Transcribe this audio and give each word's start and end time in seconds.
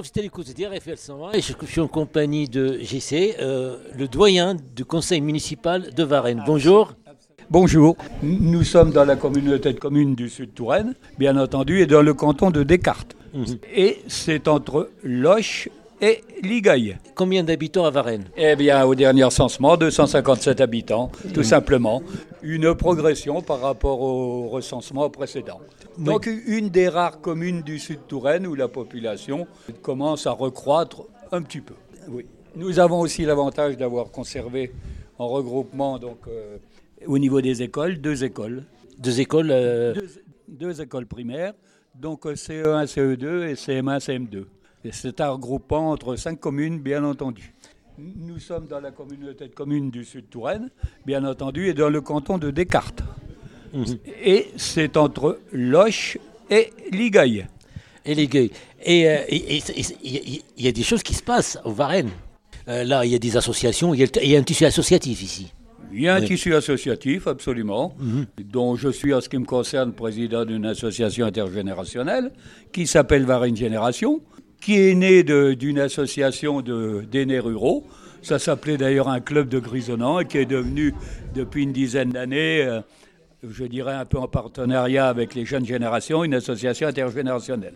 Bonjour, 0.00 0.06
c'était 0.06 0.22
l'écoute 0.22 0.56
de 0.56 0.64
RFL 0.64 0.96
120 0.96 1.32
et 1.34 1.42
je 1.42 1.52
suis 1.66 1.80
en 1.82 1.86
compagnie 1.86 2.48
de 2.48 2.78
GC, 2.80 3.36
euh, 3.38 3.76
le 3.98 4.08
doyen 4.08 4.56
du 4.74 4.86
conseil 4.86 5.20
municipal 5.20 5.92
de 5.92 6.02
Varennes. 6.02 6.42
Bonjour. 6.46 6.94
Bonjour, 7.50 7.98
nous 8.22 8.64
sommes 8.64 8.92
dans 8.92 9.04
la 9.04 9.16
communauté 9.16 9.74
de 9.74 9.78
communes 9.78 10.14
du 10.14 10.30
Sud-Touraine, 10.30 10.94
bien 11.18 11.36
entendu, 11.36 11.82
et 11.82 11.86
dans 11.86 12.00
le 12.00 12.14
canton 12.14 12.50
de 12.50 12.62
Descartes. 12.62 13.14
Et 13.74 13.98
c'est 14.08 14.48
entre 14.48 14.88
Loche 15.02 15.68
et 16.00 16.22
Ligaille. 16.42 16.98
Combien 17.14 17.44
d'habitants 17.44 17.84
à 17.84 17.90
Varennes 17.90 18.24
Eh 18.36 18.56
bien, 18.56 18.84
au 18.84 18.94
dernier 18.94 19.24
recensement, 19.24 19.76
257 19.76 20.60
habitants, 20.60 21.10
tout 21.34 21.42
simplement. 21.42 22.02
Une 22.42 22.74
progression 22.74 23.42
par 23.42 23.60
rapport 23.60 24.00
au 24.00 24.48
recensement 24.48 25.10
précédent. 25.10 25.60
Donc, 25.98 26.28
une 26.46 26.70
des 26.70 26.88
rares 26.88 27.20
communes 27.20 27.62
du 27.62 27.78
Sud-Touraine 27.78 28.46
où 28.46 28.54
la 28.54 28.68
population 28.68 29.46
commence 29.82 30.26
à 30.26 30.32
recroître 30.32 31.04
un 31.32 31.42
petit 31.42 31.60
peu. 31.60 31.74
Oui. 32.08 32.26
Nous 32.56 32.78
avons 32.78 33.00
aussi 33.00 33.24
l'avantage 33.24 33.76
d'avoir 33.76 34.10
conservé 34.10 34.72
en 35.18 35.28
regroupement, 35.28 35.98
donc, 35.98 36.18
euh, 36.26 36.56
au 37.06 37.18
niveau 37.18 37.40
des 37.40 37.62
écoles, 37.62 38.00
deux 38.00 38.24
écoles. 38.24 38.64
Deux 38.98 39.20
écoles 39.20 39.50
euh, 39.50 39.94
Deux, 39.94 40.08
deux 40.48 40.80
écoles 40.80 41.06
primaires, 41.06 41.52
donc 41.94 42.26
euh, 42.26 42.34
CE1, 42.34 42.86
CE2 42.86 43.48
et 43.48 43.54
CM1, 43.54 43.98
CM2. 43.98 44.44
C'est 44.90 45.20
un 45.20 45.30
regroupement 45.30 45.90
entre 45.90 46.16
cinq 46.16 46.40
communes, 46.40 46.78
bien 46.80 47.04
entendu. 47.04 47.52
Nous 47.98 48.38
sommes 48.38 48.66
dans 48.66 48.80
la 48.80 48.90
communauté 48.92 49.46
de 49.48 49.52
communes 49.54 49.90
du 49.90 50.04
Sud-Touraine, 50.06 50.70
bien 51.04 51.22
entendu, 51.24 51.68
et 51.68 51.74
dans 51.74 51.90
le 51.90 52.00
canton 52.00 52.38
de 52.38 52.50
Descartes. 52.50 53.02
Et 54.24 54.46
c'est 54.56 54.96
entre 54.96 55.38
Loche 55.52 56.16
et 56.50 56.70
Ligaille. 56.90 57.46
et. 58.06 58.50
Et 58.82 59.06
euh, 59.06 59.18
et- 59.28 59.58
et- 59.58 59.62
il 60.56 60.64
y 60.64 60.68
a- 60.68 60.72
des 60.72 60.82
choses 60.82 61.02
qui 61.02 61.12
se 61.12 61.22
passent 61.22 61.58
au 61.66 61.72
Varennes. 61.72 62.08
Euh, 62.68 62.82
là, 62.84 63.04
il 63.04 63.12
y 63.12 63.14
a 63.14 63.18
des 63.18 63.36
associations, 63.36 63.92
il 63.92 64.00
y 64.00 64.04
a, 64.04 64.24
y 64.24 64.34
un 64.36 64.42
tissu 64.42 64.64
associatif 64.64 65.22
ici. 65.22 65.52
Il 65.92 66.00
y 66.00 66.08
a 66.08 66.14
un 66.14 66.20
Oui. 66.20 66.26
tissu 66.28 66.54
associatif, 66.54 67.26
absolument, 67.26 67.94
dont 68.42 68.76
je 68.76 68.88
suis, 68.88 69.12
en 69.12 69.20
ce 69.20 69.28
qui 69.28 69.36
me 69.36 69.44
concerne, 69.44 69.92
président 69.92 70.46
d'une 70.46 70.64
association 70.64 71.26
intergénérationnelle 71.26 72.32
qui 72.72 72.86
s'appelle 72.86 73.24
Varennes 73.26 73.56
Génération, 73.56 74.20
qui 74.60 74.76
est 74.76 75.22
de- 75.22 75.54
d'une 75.54 75.78
association 75.78 76.60
d'aînés 76.62 77.40
ruraux. 77.40 77.84
Ça 78.22 78.38
s'appelait 78.38 78.76
d'ailleurs 78.76 79.08
un 79.08 79.20
club 79.20 79.48
de 79.48 79.58
grisonnants 79.58 80.20
et 80.20 80.26
qui 80.26 80.38
est 80.38 80.44
devenu, 80.44 80.94
depuis 81.34 81.62
une 81.62 81.72
dizaine 81.72 82.10
d'années, 82.10 82.62
euh, 82.62 82.80
je 83.48 83.64
dirais 83.64 83.94
un 83.94 84.04
peu 84.04 84.18
en 84.18 84.28
partenariat 84.28 85.08
avec 85.08 85.34
les 85.34 85.46
jeunes 85.46 85.64
générations, 85.64 86.22
une 86.24 86.34
association 86.34 86.86
intergénérationnelle, 86.88 87.72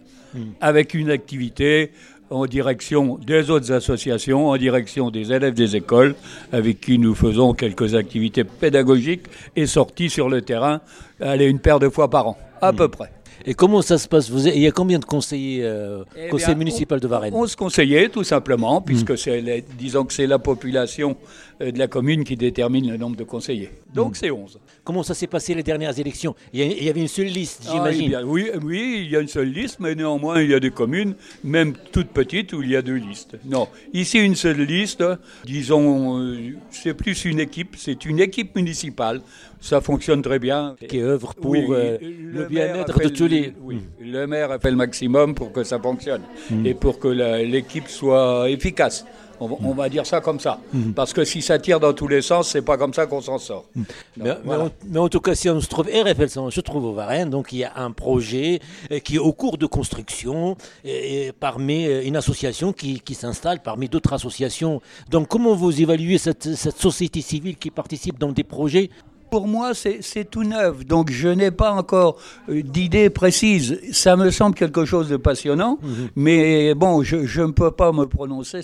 avec 0.60 0.92
une 0.92 1.08
activité 1.10 1.90
en 2.28 2.44
direction 2.44 3.16
des 3.16 3.48
autres 3.50 3.72
associations, 3.72 4.48
en 4.48 4.56
direction 4.58 5.10
des 5.10 5.32
élèves 5.32 5.54
des 5.54 5.76
écoles, 5.76 6.14
avec 6.52 6.80
qui 6.82 6.98
nous 6.98 7.14
faisons 7.14 7.54
quelques 7.54 7.94
activités 7.94 8.44
pédagogiques 8.44 9.24
et 9.56 9.66
sorties 9.66 10.10
sur 10.10 10.28
le 10.28 10.42
terrain, 10.42 10.80
allez, 11.20 11.46
une 11.46 11.60
paire 11.60 11.78
de 11.78 11.88
fois 11.88 12.10
par 12.10 12.28
an, 12.28 12.38
à 12.60 12.72
peu 12.74 12.88
près. 12.88 13.10
Et 13.46 13.54
comment 13.54 13.82
ça 13.82 13.98
se 13.98 14.08
passe? 14.08 14.30
Vous, 14.30 14.46
Il 14.48 14.58
y 14.58 14.66
a 14.66 14.70
combien 14.70 14.98
de 14.98 15.04
conseillers 15.04 15.62
euh, 15.64 16.02
Eh 16.16 16.28
conseil 16.28 16.48
bien, 16.48 16.54
municipal 16.56 16.98
de 17.00 17.06
Varennes? 17.06 17.34
11 17.34 17.54
conseillers, 17.56 18.08
tout 18.08 18.24
simplement, 18.24 18.80
puisque 18.80 19.18
c'est, 19.18 19.40
les- 19.40 19.64
disons 19.78 20.04
que 20.04 20.12
c'est 20.14 20.26
la 20.26 20.38
population 20.38 21.16
de 21.60 21.78
la 21.78 21.86
commune 21.86 22.24
qui 22.24 22.36
détermine 22.36 22.90
le 22.90 22.96
nombre 22.96 23.16
de 23.16 23.24
conseillers. 23.24 23.70
Donc 23.94 24.16
c'est 24.16 24.30
11. 24.30 24.58
Comment 24.82 25.02
ça 25.02 25.14
s'est 25.14 25.26
passé 25.26 25.54
les 25.54 25.62
dernières 25.62 25.98
élections? 25.98 26.34
Il 26.52 26.60
y, 26.82 26.88
avait 26.88 27.00
une 27.00 27.08
seule 27.08 27.26
liste, 27.26 27.62
Ah, 27.66 27.70
eh 27.70 27.76
j'imagine. 27.76 28.08
bien, 28.08 28.22
oui, 28.24 28.50
oui, 28.62 29.02
il 29.04 29.10
y 29.10 29.16
a 29.16 29.20
une 29.20 29.28
seule 29.28 29.48
liste, 29.50 29.78
mais 29.80 29.94
néanmoins, 29.94 30.40
il 30.42 30.50
y 30.50 30.54
a 30.54 30.60
des 30.60 30.70
communes, 30.70 31.14
même 31.44 31.74
toutes 31.92 32.08
petites, 32.08 32.52
où 32.52 32.62
il 32.62 32.70
y 32.70 32.76
a 32.76 32.82
deux 32.82 32.96
listes. 32.96 33.36
Non, 33.44 33.68
ici, 33.92 34.18
une 34.18 34.34
seule 34.34 34.60
liste, 34.62 35.04
disons, 35.44 36.18
euh, 36.20 36.36
c'est 36.70 36.94
plus 36.94 37.24
une 37.24 37.40
équipe, 37.40 37.76
c'est 37.78 38.04
une 38.04 38.20
équipe 38.20 38.54
municipale. 38.56 39.20
Ça 39.60 39.80
fonctionne 39.80 40.20
très 40.20 40.38
bien. 40.38 40.76
qui 40.88 41.00
œuvre 41.00 41.34
pour 41.34 41.52
Oui, 41.52 41.64
euh, 41.70 41.96
le 42.00 42.44
bien-être 42.46 42.98
de 42.98 43.08
tous 43.08 43.22
le- 43.24 43.28
les. 43.28 43.52
oui, 43.62 43.78
le 44.00 44.26
maire 44.26 44.50
a 44.50 44.58
fait 44.58 44.70
le 44.70 44.76
maximum 44.76 45.34
pour 45.34 45.52
que 45.52 45.64
ça 45.64 45.78
fonctionne 45.78 46.20
Mm. 46.50 46.66
et 46.66 46.74
pour 46.74 46.98
que 46.98 47.08
l'équipe 47.08 47.88
soit 47.88 48.50
efficace. 48.50 49.06
On 49.40 49.48
va, 49.48 49.56
on 49.62 49.74
va 49.74 49.88
dire 49.88 50.06
ça 50.06 50.20
comme 50.20 50.40
ça. 50.40 50.58
Mm. 50.72 50.92
Parce 50.92 51.12
que 51.12 51.24
si 51.24 51.42
ça 51.42 51.58
tire 51.58 51.80
dans 51.80 51.92
tous 51.92 52.08
les 52.08 52.22
sens, 52.22 52.50
c'est 52.50 52.62
pas 52.62 52.76
comme 52.76 52.94
ça 52.94 53.06
qu'on 53.06 53.20
s'en 53.20 53.38
sort. 53.38 53.66
Mais, 53.74 53.84
mais 54.16 54.34
voilà. 54.44 54.64
en, 54.64 54.70
mais 54.86 54.98
en 54.98 55.08
tout 55.08 55.20
cas, 55.20 55.34
si 55.34 55.48
on 55.50 55.60
se 55.60 55.68
trouve, 55.68 55.86
RFL, 55.86 56.38
on 56.38 56.50
se 56.50 56.60
trouve 56.60 56.84
au 56.84 56.92
Varennes, 56.92 57.30
donc 57.30 57.52
il 57.52 57.58
y 57.58 57.64
a 57.64 57.72
un 57.76 57.90
projet 57.90 58.60
euh, 58.90 58.98
qui 58.98 59.16
est 59.16 59.18
au 59.18 59.32
cours 59.32 59.58
de 59.58 59.66
construction 59.66 60.56
et, 60.84 61.26
et 61.26 61.32
parmi 61.32 61.86
euh, 61.86 62.02
une 62.04 62.16
association 62.16 62.72
qui, 62.72 63.00
qui 63.00 63.14
s'installe 63.14 63.60
parmi 63.62 63.88
d'autres 63.88 64.12
associations. 64.12 64.80
Donc 65.10 65.28
comment 65.28 65.54
vous 65.54 65.80
évaluez 65.80 66.18
cette, 66.18 66.54
cette 66.54 66.78
société 66.78 67.20
civile 67.20 67.56
qui 67.56 67.70
participe 67.70 68.18
dans 68.18 68.32
des 68.32 68.44
projets 68.44 68.90
Pour 69.34 69.48
moi, 69.48 69.72
c'est 69.74 70.30
tout 70.30 70.44
neuf, 70.44 70.86
donc 70.86 71.10
je 71.10 71.28
n'ai 71.28 71.50
pas 71.50 71.72
encore 71.72 72.18
euh, 72.48 72.62
d'idée 72.62 73.10
précise. 73.10 73.80
Ça 73.90 74.14
me 74.14 74.30
semble 74.30 74.54
quelque 74.54 74.84
chose 74.84 75.08
de 75.08 75.16
passionnant, 75.16 75.80
mais 76.14 76.72
bon, 76.74 77.02
je 77.02 77.40
ne 77.42 77.50
peux 77.50 77.72
pas 77.72 77.90
me 77.90 78.04
prononcer. 78.04 78.60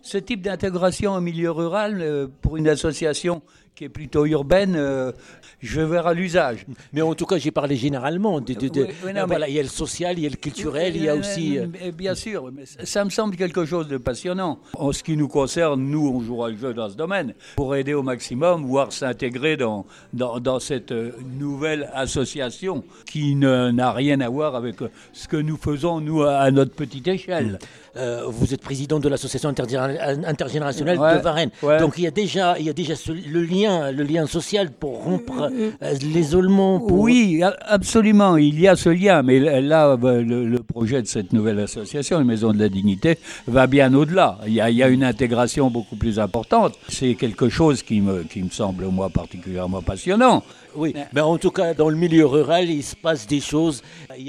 Ce 0.00 0.18
type 0.18 0.42
d'intégration 0.42 1.14
au 1.14 1.20
milieu 1.20 1.50
rural 1.50 1.98
euh, 2.00 2.28
pour 2.40 2.56
une 2.56 2.68
association 2.68 3.42
qui 3.74 3.84
est 3.84 3.88
plutôt 3.88 4.26
urbaine, 4.26 4.74
euh, 4.76 5.12
je 5.60 5.80
verrai 5.80 6.14
l'usage. 6.14 6.66
Mais 6.92 7.00
en 7.00 7.14
tout 7.14 7.24
cas, 7.24 7.38
j'ai 7.38 7.50
parlé 7.50 7.74
généralement. 7.76 8.40
De, 8.40 8.52
de- 8.52 8.68
de- 8.68 8.82
Oui, 8.82 8.88
oui, 9.06 9.12
non, 9.14 9.20
euh, 9.22 9.24
voilà, 9.26 9.46
mais- 9.46 9.52
il 9.52 9.56
y 9.56 9.60
a 9.60 9.62
le 9.62 9.68
social, 9.68 10.18
il 10.18 10.24
y 10.24 10.26
a 10.26 10.30
le 10.30 10.36
culturel, 10.36 10.94
il 10.94 11.04
y 11.04 11.08
a 11.08 11.14
aussi. 11.16 11.58
euh, 11.58 11.66
Euh, 11.82 11.90
Bien 11.92 12.14
sûr, 12.14 12.50
mais 12.52 12.64
ça- 12.66 13.04
me 13.04 13.10
semble 13.10 13.34
quelque 13.36 13.64
chose 13.64 13.88
de 13.88 13.96
passionnant. 13.96 14.58
En 14.74 14.92
ce 14.92 15.02
qui 15.02 15.16
nous 15.16 15.28
concerne, 15.28 15.80
nous, 15.82 16.06
on 16.06 16.20
jouera 16.20 16.50
le 16.50 16.56
jeu 16.58 16.74
dans 16.74 16.90
ce 16.90 16.96
domaine 16.96 17.32
pour 17.56 17.74
aider 17.74 17.94
au 17.94 18.02
maximum, 18.02 18.64
voire 18.66 18.92
s'intégrer 18.92 19.56
dans, 19.56 19.86
dans, 20.12 20.38
dans 20.38 20.60
cette 20.60 20.92
euh, 20.92 21.12
nouvelle 21.38 21.90
association 21.94 22.84
qui 23.06 23.34
n'a 23.36 23.92
rien 23.92 24.20
à 24.20 24.28
voir 24.28 24.54
avec 24.54 24.82
euh, 24.82 24.90
ce 25.14 25.26
que 25.28 25.36
nous 25.38 25.56
faisons, 25.56 26.00
nous, 26.00 26.22
à, 26.22 26.34
à 26.36 26.50
notre 26.50 26.74
petite 26.74 27.08
échelle. 27.08 27.58
Euh, 27.96 28.22
vous 28.26 28.54
êtes 28.54 28.62
président 28.62 28.98
de 28.98 29.08
l'association 29.08 29.50
intergénéra- 29.50 30.16
intergénérationnelle 30.26 30.98
Ouais, 30.98 31.16
de 31.18 31.22
Varennes. 31.22 31.50
ouais. 31.62 31.78
Donc 31.78 31.94
il 31.98 32.04
y 32.04 32.06
a 32.06 32.10
déjà, 32.10 32.58
il 32.58 32.64
y 32.64 32.70
a 32.70 32.72
déjà 32.72 32.96
ce- 32.96 33.12
le 33.12 33.42
lien, 33.42 33.90
le 33.92 34.02
lien 34.02 34.26
social 34.26 34.70
pour 34.70 35.02
rompre 35.04 35.50
euh, 35.52 35.92
l'isolement. 36.00 36.80
pour- 36.80 36.98
Oui, 37.00 37.42
absolument, 37.66 38.36
il 38.38 38.58
y 38.60 38.66
a 38.68 38.76
ce 38.76 38.88
lien, 38.88 39.22
mais 39.22 39.38
là, 39.60 39.96
le, 40.00 40.22
le 40.46 40.58
projet 40.62 41.02
de 41.02 41.06
cette 41.06 41.32
nouvelle 41.32 41.58
association, 41.60 42.18
la 42.18 42.24
Maison 42.24 42.52
de 42.52 42.58
la 42.58 42.68
Dignité, 42.68 43.18
va 43.46 43.66
bien 43.66 43.92
au-delà. 43.94 44.38
Il 44.46 44.54
y, 44.54 44.60
a, 44.60 44.70
il 44.70 44.76
y 44.76 44.82
a 44.82 44.88
une 44.88 45.04
intégration 45.04 45.70
beaucoup 45.70 45.96
plus 45.96 46.18
importante. 46.18 46.74
C'est 46.88 47.14
quelque 47.14 47.48
chose 47.48 47.82
qui 47.82 48.00
me, 48.00 48.22
qui 48.22 48.42
me 48.42 48.50
semble, 48.50 48.86
moi, 48.86 49.10
particulièrement 49.10 49.82
passionnant. 49.82 50.42
Oui, 50.74 50.94
mais 51.12 51.20
en 51.20 51.38
tout 51.38 51.50
cas, 51.50 51.74
dans 51.74 51.88
le 51.88 51.96
milieu 51.96 52.26
rural, 52.26 52.70
il 52.70 52.82
se 52.82 52.96
passe 52.96 53.26
des 53.26 53.40
choses. 53.40 53.82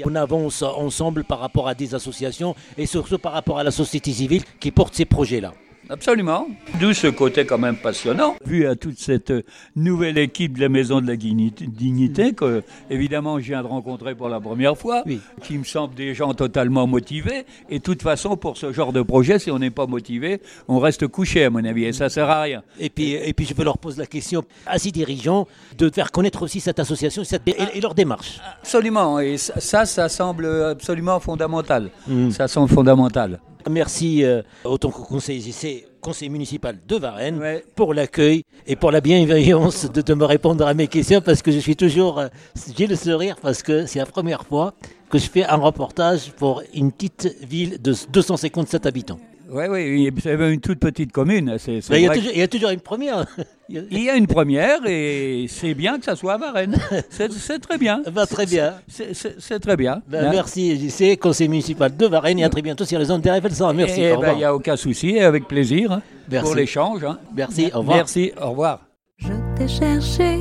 On 0.04 0.14
avance 0.14 0.62
ensemble 0.62 1.24
par 1.24 1.38
rapport 1.38 1.68
à 1.68 1.74
des 1.74 1.94
associations 1.94 2.54
et 2.76 2.86
surtout 2.86 3.18
par 3.18 3.32
rapport 3.32 3.58
à 3.58 3.64
la 3.64 3.70
société 3.70 4.12
civile 4.12 4.42
qui 4.60 4.70
porte 4.70 4.94
ces 4.94 5.04
projets-là. 5.04 5.52
Absolument. 5.90 6.46
D'où 6.80 6.92
ce 6.94 7.08
côté 7.08 7.44
quand 7.44 7.58
même 7.58 7.76
passionnant. 7.76 8.36
Vu 8.46 8.66
à 8.66 8.74
toute 8.74 8.98
cette 8.98 9.30
euh, 9.30 9.42
nouvelle 9.76 10.16
équipe 10.18 10.56
de 10.56 10.60
la 10.62 10.68
Maison 10.68 11.00
de 11.00 11.06
la 11.06 11.16
Dignité, 11.16 12.32
que, 12.32 12.62
évidemment, 12.90 13.38
je 13.38 13.44
viens 13.46 13.62
de 13.62 13.66
rencontrer 13.66 14.14
pour 14.14 14.28
la 14.28 14.40
première 14.40 14.76
fois, 14.78 15.02
Oui. 15.06 15.20
qui 15.42 15.58
me 15.58 15.64
semblent 15.64 15.94
des 15.94 16.14
gens 16.14 16.32
totalement 16.34 16.86
motivés. 16.86 17.44
Et 17.68 17.78
de 17.78 17.82
toute 17.84 18.02
façon, 18.02 18.36
pour 18.36 18.56
ce 18.56 18.72
genre 18.72 18.92
de 18.92 19.02
projet, 19.02 19.38
si 19.38 19.50
on 19.50 19.58
n'est 19.58 19.70
pas 19.70 19.86
motivé, 19.86 20.40
on 20.68 20.78
reste 20.78 21.06
couché, 21.06 21.44
à 21.44 21.50
mon 21.50 21.64
avis, 21.64 21.84
et 21.84 21.92
ça 21.92 22.08
sert 22.08 22.30
à 22.30 22.42
rien. 22.42 22.62
Et 22.80 22.88
puis, 22.90 23.12
et 23.12 23.32
puis 23.32 23.44
je 23.46 23.54
veux 23.54 23.64
leur 23.64 23.78
poser 23.78 24.00
la 24.00 24.06
question 24.06 24.42
à 24.66 24.78
ces 24.78 24.90
dirigeants 24.90 25.46
de 25.78 25.90
faire 25.90 26.10
connaître 26.12 26.42
aussi 26.42 26.60
cette 26.60 26.78
association 26.78 27.24
cette- 27.24 27.46
et, 27.46 27.56
et 27.74 27.80
leur 27.80 27.94
démarche. 27.94 28.40
Absolument. 28.62 29.20
Et 29.20 29.36
ça, 29.36 29.60
ça, 29.60 29.84
ça 29.86 30.08
semble 30.08 30.46
absolument 30.46 31.20
fondamental. 31.20 31.90
Ça 32.30 32.48
semble 32.48 32.70
fondamental. 32.70 33.38
Merci 33.70 34.24
euh, 34.24 34.42
autant 34.64 34.90
que 34.90 35.00
conseiller 35.00 35.40
JC 35.40 35.86
conseil 36.04 36.28
municipal 36.28 36.76
de 36.86 36.96
Varennes, 36.96 37.62
pour 37.74 37.94
l'accueil 37.94 38.42
et 38.66 38.76
pour 38.76 38.90
la 38.90 39.00
bienveillance 39.00 39.90
de, 39.90 40.02
de, 40.02 40.12
me 40.12 40.26
répondre 40.26 40.66
à 40.66 40.74
mes 40.74 40.86
questions 40.86 41.22
parce 41.22 41.40
que 41.40 41.50
je 41.50 41.58
suis 41.58 41.76
toujours, 41.76 42.18
euh, 42.18 42.28
j'ai 42.76 42.86
le 42.86 42.94
sourire 42.94 43.36
parce 43.40 43.62
que 43.62 43.86
c'est 43.86 44.00
la 44.00 44.06
première 44.06 44.44
fois 44.44 44.74
que 45.08 45.16
je 45.16 45.30
fais 45.30 45.44
un 45.44 45.56
reportage 45.56 46.30
pour 46.32 46.62
une 46.74 46.92
petite 46.92 47.34
ville 47.42 47.80
de 47.80 47.94
257 48.12 48.84
habitants. 48.84 49.18
Oui, 49.54 49.66
oui, 49.70 50.10
c'est 50.20 50.34
une 50.34 50.60
toute 50.60 50.80
petite 50.80 51.12
commune. 51.12 51.56
il, 51.68 52.00
y 52.00 52.42
a 52.42 52.48
toujours, 52.48 52.70
une 52.70 52.80
première. 52.80 53.24
il 53.68 54.02
y 54.02 54.10
a 54.10 54.16
une 54.16 54.26
première 54.26 54.80
et 54.84 55.46
c'est 55.48 55.74
bien 55.74 56.00
que 56.00 56.04
ça 56.04 56.16
soit 56.16 56.32
à 56.34 56.38
Varennes. 56.38 56.76
C'est 57.08 57.60
très 57.60 57.78
bien. 57.78 58.02
Bah, 58.12 58.26
très 58.26 58.46
bien. 58.46 58.74
C'est 58.88 59.60
très 59.60 59.76
bien. 59.76 60.02
Bah, 60.08 60.28
merci, 60.30 60.76
JC, 60.76 61.16
conseil 61.16 61.48
municipal 61.48 61.96
de 61.96 62.06
Varennes 62.06 62.40
et 62.40 62.44
à 62.44 62.48
très 62.48 62.62
bientôt 62.62 62.84
sur 62.84 62.98
les 62.98 63.04
zones 63.04 63.20
d'RFL 63.20 63.52
100. 63.52 63.74
Merci. 63.74 64.02
Eh 64.02 64.16
ben, 64.16 64.32
il 64.32 64.38
n'y 64.38 64.44
a 64.44 64.52
aucun 64.52 64.76
souci, 64.76 65.20
avec 65.20 65.46
plaisir 65.46 65.92
hein, 65.92 66.02
pour 66.40 66.56
l'échange. 66.56 67.04
Hein. 67.04 67.18
Merci, 67.36 67.70
au 67.72 67.78
revoir. 67.78 67.96
Merci, 67.96 68.32
au 68.40 68.50
revoir. 68.50 68.80
Je 69.18 69.32
t'ai 69.56 69.68
cherché 69.68 70.38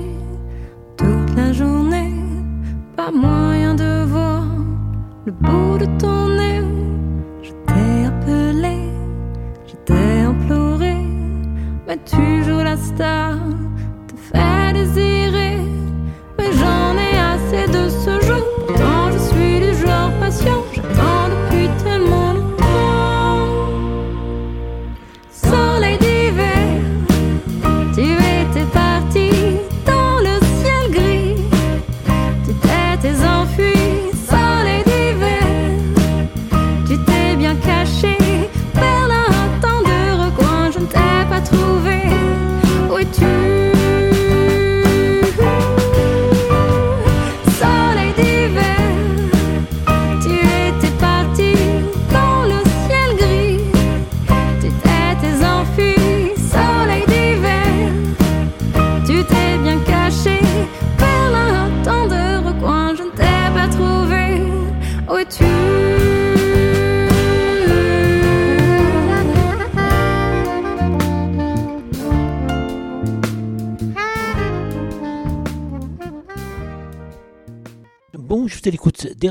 toute 0.98 1.36
la 1.38 1.54
journée, 1.54 2.12
pas 2.96 3.12
moyen 3.12 3.76
de 3.76 4.06
voir 4.06 4.44
le 5.26 5.32
bout 5.32 5.78
de 5.78 5.86
ton 6.00 6.23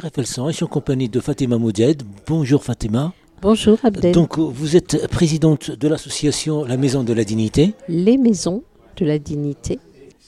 je 0.01 0.53
suis 0.53 0.65
en 0.65 0.69
compagnie 0.69 1.09
de 1.11 1.21
Fatima 1.21 1.59
Moudjed. 1.59 2.03
Bonjour 2.27 2.65
Fatima. 2.65 3.13
Bonjour 3.43 3.79
Abdel. 3.83 4.15
Donc 4.15 4.39
vous 4.39 4.77
êtes 4.77 5.07
présidente 5.09 5.71
de 5.71 5.87
l'association 5.89 6.65
La 6.65 6.79
Maison 6.79 7.05
de 7.05 7.13
la 7.13 7.25
Dignité. 7.25 7.75
Les 7.89 8.17
Maisons 8.17 8.63
de 8.97 9.05
la 9.05 9.19
Dignité. 9.19 9.79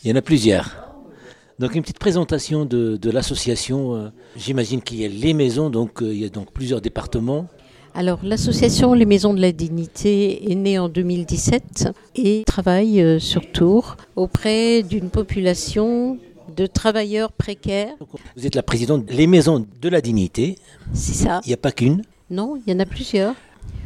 Il 0.02 0.10
y 0.10 0.12
en 0.12 0.16
a 0.16 0.22
plusieurs. 0.22 0.92
Donc 1.58 1.74
une 1.74 1.80
petite 1.80 1.98
présentation 1.98 2.66
de, 2.66 3.10
l'association. 3.10 3.94
Euh, 3.94 4.08
j'imagine 4.36 4.82
qu'il 4.82 5.00
y 5.00 5.04
a 5.06 5.08
les 5.08 5.32
maisons, 5.32 5.70
donc 5.70 6.02
euh, 6.02 6.12
il 6.12 6.20
y 6.20 6.24
a 6.26 6.28
donc 6.28 6.52
plusieurs 6.52 6.82
départements. 6.82 7.46
Alors 7.94 8.18
l'association 8.22 8.92
Les 8.92 9.06
Maisons 9.06 9.32
de 9.32 9.40
la 9.40 9.52
Dignité 9.52 10.50
est 10.50 10.56
née 10.56 10.78
en 10.78 10.90
2017 10.90 11.88
et 12.16 12.42
travaille 12.44 13.00
euh, 13.00 13.18
sur 13.18 13.50
Tours 13.52 13.96
auprès 14.16 14.82
d'une 14.82 15.08
population 15.08 16.18
de 16.54 16.66
travailleurs 16.66 17.32
précaires. 17.32 17.94
Vous 18.36 18.46
êtes 18.46 18.54
la 18.54 18.62
présidente 18.62 19.04
des 19.06 19.26
Maisons 19.26 19.66
de 19.80 19.88
la 19.88 20.00
Dignité. 20.00 20.58
C'est 20.92 21.14
ça. 21.14 21.40
Il 21.44 21.48
n'y 21.48 21.54
a 21.54 21.58
pas 21.58 21.72
qu'une. 21.72 22.02
Non, 22.30 22.56
il 22.66 22.72
y 22.72 22.76
en 22.76 22.80
a 22.80 22.86
plusieurs. 22.86 23.34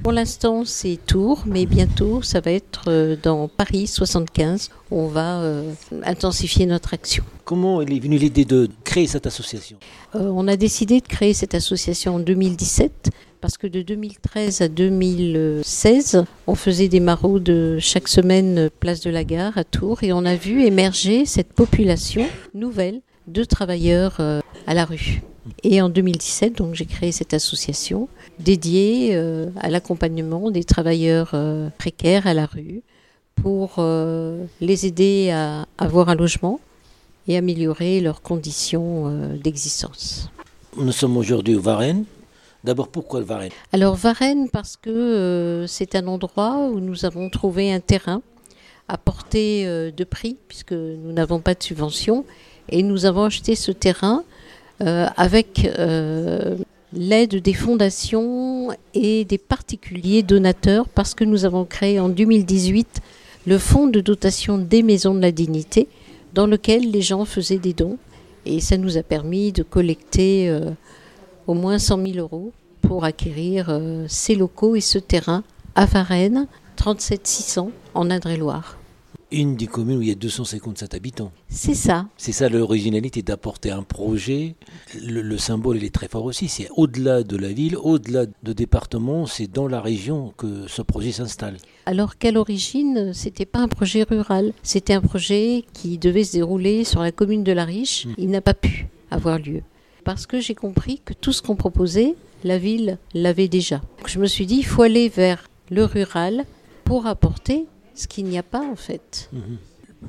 Pour 0.02 0.12
l'instant, 0.12 0.64
c'est 0.64 0.98
Tours, 1.06 1.42
mais 1.44 1.66
bientôt, 1.66 2.22
ça 2.22 2.40
va 2.40 2.52
être 2.52 2.84
euh, 2.88 3.16
dans 3.20 3.48
Paris 3.48 3.86
75. 3.86 4.70
On 4.90 5.06
va 5.06 5.40
euh, 5.40 5.72
intensifier 6.04 6.66
notre 6.66 6.94
action. 6.94 7.24
Comment 7.44 7.82
est 7.82 7.98
venue 7.98 8.16
l'idée 8.16 8.44
de 8.44 8.68
créer 8.84 9.06
cette 9.06 9.26
association? 9.26 9.76
Euh, 10.14 10.30
On 10.32 10.46
a 10.46 10.56
décidé 10.56 11.00
de 11.00 11.06
créer 11.06 11.34
cette 11.34 11.54
association 11.54 12.16
en 12.16 12.18
2017 12.20 13.10
parce 13.40 13.58
que 13.58 13.66
de 13.66 13.82
2013 13.82 14.60
à 14.62 14.68
2016, 14.68 16.24
on 16.46 16.54
faisait 16.54 16.88
des 16.88 17.00
maraudes 17.00 17.78
chaque 17.80 18.08
semaine 18.08 18.70
place 18.80 19.00
de 19.00 19.10
la 19.10 19.24
gare 19.24 19.56
à 19.56 19.64
Tours 19.64 20.02
et 20.02 20.12
on 20.12 20.24
a 20.24 20.34
vu 20.36 20.62
émerger 20.62 21.26
cette 21.26 21.52
population 21.52 22.26
nouvelle 22.54 23.00
de 23.26 23.44
travailleurs 23.44 24.16
euh, 24.20 24.40
à 24.66 24.74
la 24.74 24.84
rue. 24.84 25.22
Et 25.62 25.80
en 25.80 25.88
2017, 25.88 26.58
donc 26.58 26.74
j'ai 26.74 26.86
créé 26.86 27.12
cette 27.12 27.34
association 27.34 28.08
dédiée 28.38 29.10
euh, 29.12 29.46
à 29.60 29.70
l'accompagnement 29.70 30.50
des 30.50 30.64
travailleurs 30.64 31.30
euh, 31.34 31.68
précaires 31.78 32.26
à 32.26 32.34
la 32.34 32.46
rue 32.46 32.82
pour 33.36 33.76
euh, 33.78 34.44
les 34.60 34.86
aider 34.86 35.30
à 35.30 35.66
avoir 35.78 36.08
un 36.08 36.14
logement 36.14 36.60
et 37.26 37.36
améliorer 37.36 38.00
leurs 38.00 38.22
conditions 38.22 39.04
euh, 39.06 39.36
d'existence. 39.36 40.30
Nous 40.76 40.92
sommes 40.92 41.16
aujourd'hui 41.16 41.54
au 41.54 41.60
Varennes. 41.60 42.04
D'abord, 42.64 42.88
pourquoi 42.88 43.20
le 43.20 43.26
Varennes 43.26 43.52
Alors 43.72 43.94
Varennes, 43.94 44.48
parce 44.50 44.76
que 44.76 44.90
euh, 44.90 45.66
c'est 45.66 45.94
un 45.94 46.06
endroit 46.08 46.58
où 46.58 46.80
nous 46.80 47.04
avons 47.04 47.30
trouvé 47.30 47.72
un 47.72 47.78
terrain 47.78 48.20
à 48.88 48.98
portée 48.98 49.64
euh, 49.66 49.92
de 49.92 50.04
prix, 50.04 50.36
puisque 50.48 50.72
nous 50.72 51.12
n'avons 51.12 51.38
pas 51.40 51.54
de 51.54 51.62
subvention, 51.62 52.24
et 52.68 52.82
nous 52.82 53.06
avons 53.06 53.24
acheté 53.24 53.54
ce 53.54 53.70
terrain 53.70 54.24
euh, 54.80 55.06
avec 55.16 55.70
l'aide 56.92 57.36
des 57.36 57.54
fondations 57.54 58.70
et 58.92 59.24
des 59.24 59.38
particuliers 59.38 60.22
donateurs, 60.22 60.88
parce 60.88 61.14
que 61.14 61.24
nous 61.24 61.44
avons 61.44 61.64
créé 61.64 62.00
en 62.00 62.08
2018 62.08 63.00
le 63.46 63.58
fonds 63.58 63.86
de 63.86 64.00
dotation 64.00 64.58
des 64.58 64.82
maisons 64.82 65.14
de 65.14 65.20
la 65.20 65.30
dignité, 65.30 65.88
dans 66.34 66.46
lequel 66.46 66.90
les 66.90 67.02
gens 67.02 67.24
faisaient 67.24 67.58
des 67.58 67.72
dons, 67.72 67.98
et 68.46 68.60
ça 68.60 68.76
nous 68.76 68.96
a 68.96 69.02
permis 69.02 69.52
de 69.52 69.62
collecter 69.62 70.50
au 71.48 71.54
moins 71.54 71.78
100 71.78 72.06
000 72.06 72.18
euros 72.18 72.52
pour 72.82 73.04
acquérir 73.04 73.70
euh, 73.70 74.04
ces 74.06 74.36
locaux 74.36 74.76
et 74.76 74.80
ce 74.80 74.98
terrain 74.98 75.42
à 75.74 75.86
Varennes, 75.86 76.46
37 76.76 77.26
600 77.26 77.70
en 77.94 78.10
Indre-et-Loire. 78.10 78.78
Une 79.30 79.56
des 79.56 79.66
communes 79.66 79.98
où 79.98 80.02
il 80.02 80.08
y 80.08 80.12
a 80.12 80.14
257 80.14 80.94
habitants. 80.94 81.32
C'est 81.48 81.74
ça. 81.74 82.06
C'est 82.16 82.32
ça 82.32 82.48
l'originalité 82.48 83.22
d'apporter 83.22 83.70
un 83.70 83.82
projet. 83.82 84.54
Le, 84.98 85.20
le 85.20 85.38
symbole, 85.38 85.76
il 85.78 85.84
est 85.84 85.94
très 85.94 86.08
fort 86.08 86.24
aussi. 86.24 86.48
C'est 86.48 86.68
au-delà 86.76 87.22
de 87.22 87.36
la 87.36 87.52
ville, 87.52 87.76
au-delà 87.76 88.24
de 88.42 88.52
département, 88.52 89.26
c'est 89.26 89.46
dans 89.46 89.68
la 89.68 89.82
région 89.82 90.32
que 90.38 90.66
ce 90.66 90.80
projet 90.80 91.12
s'installe. 91.12 91.58
Alors 91.84 92.16
qu'à 92.16 92.30
l'origine, 92.30 93.12
c'était 93.12 93.46
pas 93.46 93.58
un 93.58 93.68
projet 93.68 94.02
rural, 94.02 94.52
c'était 94.62 94.94
un 94.94 95.02
projet 95.02 95.64
qui 95.74 95.98
devait 95.98 96.24
se 96.24 96.32
dérouler 96.32 96.84
sur 96.84 97.00
la 97.00 97.12
commune 97.12 97.44
de 97.44 97.52
La 97.52 97.64
Riche. 97.64 98.06
Mm. 98.06 98.14
Il 98.16 98.30
n'a 98.30 98.40
pas 98.40 98.54
pu 98.54 98.88
avoir 99.10 99.38
lieu 99.38 99.62
parce 100.08 100.24
que 100.26 100.40
j'ai 100.40 100.54
compris 100.54 101.02
que 101.04 101.12
tout 101.12 101.32
ce 101.34 101.42
qu'on 101.42 101.54
proposait, 101.54 102.14
la 102.42 102.56
ville 102.56 102.96
l'avait 103.12 103.46
déjà. 103.48 103.76
Donc 103.98 104.08
je 104.08 104.18
me 104.18 104.26
suis 104.26 104.46
dit, 104.46 104.56
il 104.56 104.64
faut 104.64 104.80
aller 104.80 105.10
vers 105.10 105.50
le 105.70 105.84
rural 105.84 106.46
pour 106.84 107.06
apporter 107.06 107.66
ce 107.94 108.06
qu'il 108.08 108.24
n'y 108.24 108.38
a 108.38 108.42
pas 108.42 108.62
en 108.64 108.74
fait. 108.74 109.28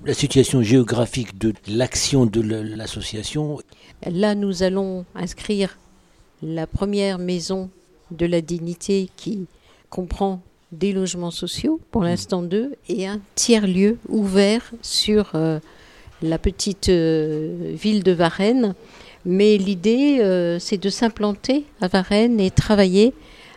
La 0.05 0.13
situation 0.13 0.61
géographique 0.63 1.37
de 1.37 1.53
l'action 1.67 2.25
de 2.25 2.39
la- 2.39 2.63
l'association, 2.63 3.59
Là, 4.09 4.35
nous 4.35 4.63
allons 4.63 5.03
inscrire 5.15 5.77
la 6.41 6.65
première 6.65 7.19
maison 7.19 7.69
de 8.11 8.25
la 8.25 8.39
dignité 8.39 9.09
qui 9.17 9.47
comprend 9.89 10.39
des 10.71 10.93
logements 10.93 11.31
sociaux, 11.43 11.81
pour 11.91 12.03
l'instant 12.03 12.41
deux, 12.41 12.75
et 12.87 13.05
un 13.05 13.19
tiers-lieu 13.35 13.97
ouvert 14.07 14.63
sur 14.81 15.31
euh, 15.35 15.59
la 16.21 16.37
petite 16.37 16.87
euh, 16.87 17.73
ville 17.75 18.01
de 18.03 18.13
Varennes. 18.13 18.75
Mais 19.25 19.57
l'idée, 19.57 20.19
euh, 20.21 20.59
c'est 20.59 20.77
de 20.77 20.89
s'implanter 20.89 21.65
à 21.81 21.87
Varennes 21.87 22.39
et 22.39 22.51
travailler 22.51 23.13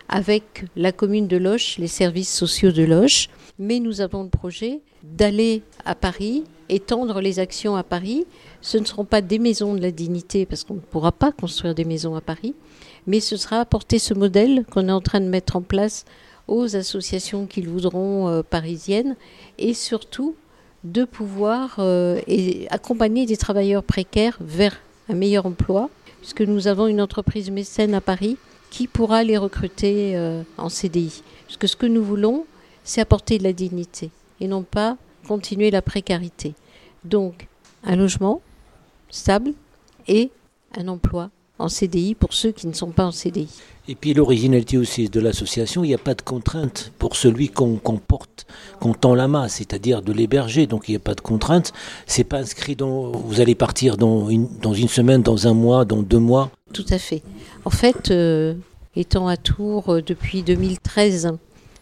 avec 0.09 0.65
la 0.77 0.93
commune 0.93 1.29
de 1.29 1.37
Loche, 1.37 1.79
les 1.79 1.89
services 1.89 2.33
sociaux 2.33 2.73
de 2.73 2.83
Loche. 2.83 3.29
Mais 3.59 3.79
nous 3.79 4.01
avons 4.01 4.25
le 4.25 4.29
projet 4.29 4.81
d'aller 5.03 5.63
à 5.85 5.95
Paris, 5.95 6.45
étendre 6.69 7.21
les 7.21 7.39
actions 7.39 7.77
à 7.77 7.83
Paris. 7.83 8.27
Ce 8.61 8.77
ne 8.77 8.85
seront 8.85 9.05
pas 9.05 9.21
des 9.21 9.39
maisons 9.39 9.75
de 9.75 9.81
la 9.81 9.91
dignité, 9.91 10.47
parce 10.47 10.65
qu'on 10.65 10.75
ne 10.75 10.81
pourra 10.81 11.13
pas 11.13 11.33
construire 11.33 11.75
des 11.75 11.85
maisons 11.85 12.15
à 12.15 12.21
Paris, 12.21 12.55
mais 13.07 13.21
ce 13.21 13.37
sera 13.37 13.61
apporter 13.61 13.99
ce 13.99 14.15
modèle 14.15 14.65
qu'on 14.71 14.89
est 14.89 14.93
en 14.93 15.01
train 15.01 15.21
de 15.21 15.27
mettre 15.27 15.57
en 15.57 15.63
place 15.63 16.05
aux 16.49 16.77
associations 16.77 17.47
qu'ils 17.47 17.69
voudront 17.69 18.29
euh, 18.29 18.43
parisiennes 18.43 19.17
et 19.59 19.75
surtout 19.75 20.35
de 20.85 21.05
pouvoir 21.05 21.77
euh, 21.79 22.21
accompagner 22.71 23.27
des 23.27 23.37
travailleurs 23.37 23.85
précaires 23.85 24.37
vers 24.41 24.81
un 25.09 25.15
meilleur 25.15 25.47
emploi, 25.47 25.91
puisque 26.21 26.43
nous 26.43 26.69
avons 26.69 26.87
une 26.87 27.01
entreprise 27.01 27.51
mécène 27.51 27.95
à 27.95 28.01
Paris 28.01 28.37
qui 28.71 28.87
pourra 28.87 29.23
les 29.25 29.37
recruter 29.37 30.17
euh, 30.17 30.43
en 30.57 30.69
CDI. 30.69 31.23
Parce 31.47 31.57
que 31.57 31.67
ce 31.67 31.77
que 31.77 31.87
nous 31.87 32.03
voulons, 32.03 32.47
c'est 32.85 33.01
apporter 33.01 33.39
de 33.39 33.45
la 33.45 33.53
dignité 33.53 34.11
et 34.41 34.49
non 34.49 34.63
pas 34.63 34.97
continuer 35.27 35.71
la 35.71 35.83
précarité. 35.83 36.55
Donc, 37.05 37.47
un 37.85 37.97
logement 37.97 38.41
stable 39.11 39.53
et 40.09 40.31
un 40.77 40.89
emploi 40.89 41.31
en 41.63 41.69
CDI 41.69 42.15
pour 42.15 42.33
ceux 42.35 42.53
qui 42.53 42.67
ne 42.67 42.73
sont 42.73 42.91
pas 42.91 43.05
en 43.05 43.13
CDI. 43.13 43.49
Et 43.89 43.95
puis 43.97 44.15
l'originalité 44.15 44.79
aussi 44.79 45.09
de 45.09 45.21
l'association, 45.21 45.83
il 45.83 45.89
n'y 45.89 45.95
a 45.95 45.99
pas 45.99 46.15
de 46.15 46.23
contrainte 46.23 46.93
pour 46.99 47.17
celui 47.17 47.49
qu'on 47.49 47.79
porte, 47.79 48.47
qu'on 48.79 48.95
tend 48.95 49.15
la 49.15 49.27
main, 49.27 49.49
c'est-à-dire 49.49 50.03
de 50.03 50.13
l'héberger. 50.13 50.67
Donc 50.67 50.89
il 50.89 50.93
n'y 50.93 50.97
a 50.97 51.01
pas 51.01 51.15
de 51.15 51.21
contrainte. 51.21 51.73
C'est 52.07 52.25
pas 52.25 52.39
inscrit 52.39 52.77
dans. 52.77 53.11
Vous 53.11 53.41
allez 53.41 53.57
partir 53.57 53.97
dans 53.97 54.29
une, 54.29 54.49
dans 54.61 54.75
une 54.75 54.89
semaine, 54.89 55.23
dans 55.23 55.49
un 55.49 55.55
mois, 55.55 55.85
dans 55.85 56.03
deux 56.03 56.21
mois. 56.21 56.51
Tout 56.73 56.87
à 56.91 56.99
fait. 56.99 57.23
En 57.65 57.71
fait, 57.71 58.11
euh, 58.11 58.55
étant 58.95 59.27
à 59.27 59.37
Tours 59.37 59.95
euh, 59.95 60.03
depuis 60.03 60.43
2013, 60.43 61.33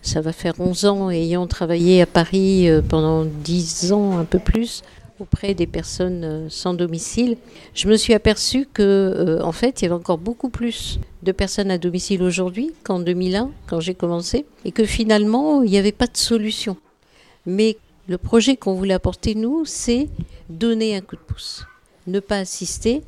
ça 0.03 0.21
va 0.23 0.33
faire 0.33 0.55
11 0.59 0.85
ans, 0.87 1.11
ayant 1.11 1.47
travaillé 1.47 2.01
à 2.01 2.07
Paris 2.07 2.69
euh, 2.69 2.81
pendant 2.81 3.25
10 3.25 3.93
ans, 3.93 4.19
un 4.19 4.25
peu 4.25 4.39
plus, 4.39 4.83
auprès 5.21 5.55
des 5.55 5.67
personnes 5.67 6.25
euh, 6.25 6.49
sans 6.49 6.75
domicile, 6.75 7.37
je 7.75 7.89
me 7.89 7.97
suis 7.97 8.15
aperçue 8.15 8.67
que, 8.73 8.83
euh, 8.83 9.43
en 9.43 9.53
fait, 9.53 9.81
il 9.81 9.85
y 9.85 9.87
avait 9.87 9.95
encore 9.95 10.19
beaucoup 10.19 10.49
plus 10.49 10.99
de 11.23 11.33
personnes 11.33 11.71
à 11.71 11.79
domicile 11.79 12.23
aujourd'hui 12.23 12.73
qu'en 12.83 13.01
2001, 13.01 13.51
quand 13.67 13.81
j'ai 13.81 13.95
commencé, 13.95 14.47
et 14.65 14.73
que 14.73 14.85
finalement, 14.85 15.63
il 15.63 15.71
n'y 15.71 15.79
avait 15.79 15.93
pas 15.93 16.07
de 16.07 16.17
solution. 16.17 16.77
Mais 17.47 17.77
le 18.09 18.19
projet 18.19 18.57
qu'on 18.57 18.75
voulait 18.75 18.95
apporter, 18.95 19.35
nous, 19.35 19.65
c'est 19.65 20.09
donner 20.49 20.97
un 20.97 21.01
coup 21.01 21.17
de 21.17 21.21
pouce. 21.21 21.67
Ne 22.07 22.21
pas 22.21 22.39
assister, 22.39 23.03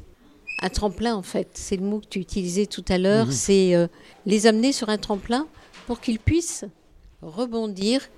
un 0.61 0.69
tremplin, 0.69 1.15
en 1.15 1.23
fait. 1.23 1.49
C'est 1.55 1.77
le 1.77 1.83
mot 1.83 2.01
que 2.01 2.07
tu 2.07 2.21
utilisais 2.21 2.67
tout 2.67 2.85
à 2.89 2.99
l'heure. 2.99 3.27
Mhm. 3.27 3.33
C'est 3.33 3.75
euh, 3.75 3.89
les 4.27 4.47
amener 4.47 4.73
sur 4.73 4.89
un 4.89 4.99
tremplin 4.99 5.47
pour 5.87 6.01
qu'ils 6.01 6.19
puissent 6.19 6.65
rebondir 7.23 8.09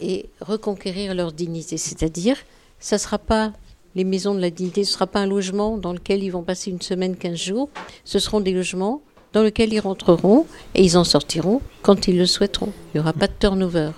et 0.00 0.26
reconquérir 0.40 1.14
leur 1.14 1.32
dignité. 1.32 1.76
C'est-à-dire, 1.76 2.36
ça 2.84 2.96
ne 2.96 3.00
sera 3.00 3.18
pas 3.18 3.50
les 3.94 4.04
maisons 4.04 4.34
de 4.34 4.40
la 4.40 4.50
dignité, 4.50 4.84
ce 4.84 4.90
ne 4.90 4.92
sera 4.92 5.06
pas 5.06 5.20
un 5.20 5.26
logement 5.26 5.78
dans 5.78 5.94
lequel 5.94 6.22
ils 6.22 6.28
vont 6.28 6.42
passer 6.42 6.70
une 6.70 6.82
semaine, 6.82 7.16
15 7.16 7.34
jours. 7.34 7.70
Ce 8.04 8.18
seront 8.18 8.40
des 8.40 8.52
logements 8.52 9.00
dans 9.32 9.42
lesquels 9.42 9.72
ils 9.72 9.80
rentreront 9.80 10.44
et 10.74 10.84
ils 10.84 10.98
en 10.98 11.04
sortiront 11.04 11.62
quand 11.80 12.08
ils 12.08 12.18
le 12.18 12.26
souhaiteront. 12.26 12.74
Il 12.92 12.98
n'y 12.98 13.00
aura 13.00 13.14
pas 13.14 13.26
de 13.26 13.32
turnover. 13.40 13.92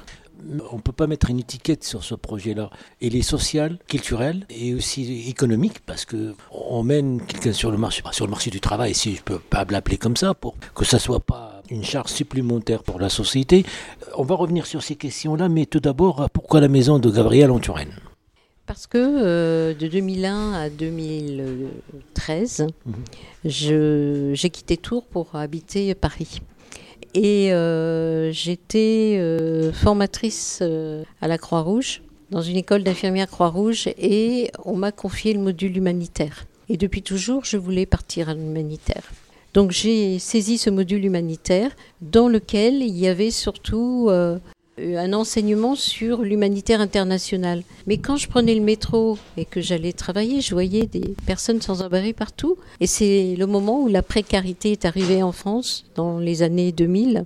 On 0.70 0.76
ne 0.76 0.80
peut 0.80 0.92
pas 0.92 1.08
mettre 1.08 1.30
une 1.30 1.40
étiquette 1.40 1.82
sur 1.82 2.04
ce 2.04 2.14
projet-là. 2.14 2.70
Il 3.00 3.16
est 3.16 3.22
social, 3.22 3.80
culturel 3.88 4.46
et 4.50 4.72
aussi 4.72 5.28
économique 5.28 5.80
parce 5.84 6.04
que 6.04 6.36
on 6.52 6.84
mène 6.84 7.20
quelqu'un 7.26 7.52
sur 7.52 7.72
le 7.72 7.78
marché, 7.78 8.04
du 8.52 8.60
travail, 8.60 8.94
si 8.94 9.16
je 9.16 9.22
peux 9.22 9.40
pas 9.40 9.66
l'appeler 9.68 9.98
comme 9.98 10.16
ça, 10.16 10.32
pour 10.32 10.54
que 10.76 10.84
ça 10.84 11.00
soit 11.00 11.18
pas 11.18 11.60
une 11.70 11.82
charge 11.82 12.12
supplémentaire 12.12 12.84
pour 12.84 13.00
la 13.00 13.08
société. 13.08 13.66
On 14.16 14.22
va 14.22 14.36
revenir 14.36 14.64
sur 14.64 14.84
ces 14.84 14.94
questions-là, 14.94 15.48
mais 15.48 15.66
tout 15.66 15.80
d'abord, 15.80 16.30
pourquoi 16.32 16.60
la 16.60 16.68
maison 16.68 17.00
de 17.00 17.10
Gabriel 17.10 17.50
en 17.50 17.58
Touraine? 17.58 17.98
Parce 18.66 18.86
que 18.88 18.98
euh, 18.98 19.74
de 19.74 19.86
2001 19.86 20.52
à 20.54 20.70
2013, 20.70 22.66
Mhm. 22.84 22.94
j'ai 23.44 24.50
quitté 24.50 24.76
Tours 24.76 25.04
pour 25.04 25.34
habiter 25.36 25.94
Paris. 25.94 26.40
Et 27.14 27.52
euh, 27.52 28.32
j'étais 28.32 29.16
euh, 29.18 29.72
formatrice 29.72 30.62
à 31.20 31.28
la 31.28 31.38
Croix-Rouge, 31.38 32.02
dans 32.30 32.42
une 32.42 32.56
école 32.56 32.82
d'infirmières 32.82 33.30
Croix-Rouge, 33.30 33.88
et 33.98 34.50
on 34.64 34.74
m'a 34.76 34.90
confié 34.92 35.32
le 35.32 35.38
module 35.40 35.76
humanitaire. 35.76 36.46
Et 36.68 36.76
depuis 36.76 37.02
toujours, 37.02 37.44
je 37.44 37.56
voulais 37.56 37.86
partir 37.86 38.28
à 38.28 38.34
l'humanitaire. 38.34 39.04
Donc 39.54 39.70
j'ai 39.70 40.18
saisi 40.18 40.58
ce 40.58 40.68
module 40.68 41.04
humanitaire 41.04 41.70
dans 42.02 42.28
lequel 42.28 42.82
il 42.82 42.98
y 42.98 43.06
avait 43.06 43.30
surtout 43.30 44.10
un 44.78 45.12
enseignement 45.12 45.74
sur 45.74 46.22
l'humanitaire 46.22 46.80
international. 46.80 47.62
Mais 47.86 47.98
quand 47.98 48.16
je 48.16 48.28
prenais 48.28 48.54
le 48.54 48.60
métro 48.60 49.18
et 49.36 49.44
que 49.44 49.60
j'allais 49.60 49.92
travailler, 49.92 50.40
je 50.40 50.52
voyais 50.54 50.86
des 50.86 51.14
personnes 51.26 51.62
sans 51.62 51.82
abri 51.82 52.12
partout. 52.12 52.56
Et 52.80 52.86
c'est 52.86 53.36
le 53.36 53.46
moment 53.46 53.82
où 53.82 53.88
la 53.88 54.02
précarité 54.02 54.72
est 54.72 54.84
arrivée 54.84 55.22
en 55.22 55.32
France, 55.32 55.86
dans 55.94 56.18
les 56.18 56.42
années 56.42 56.72
2000. 56.72 57.24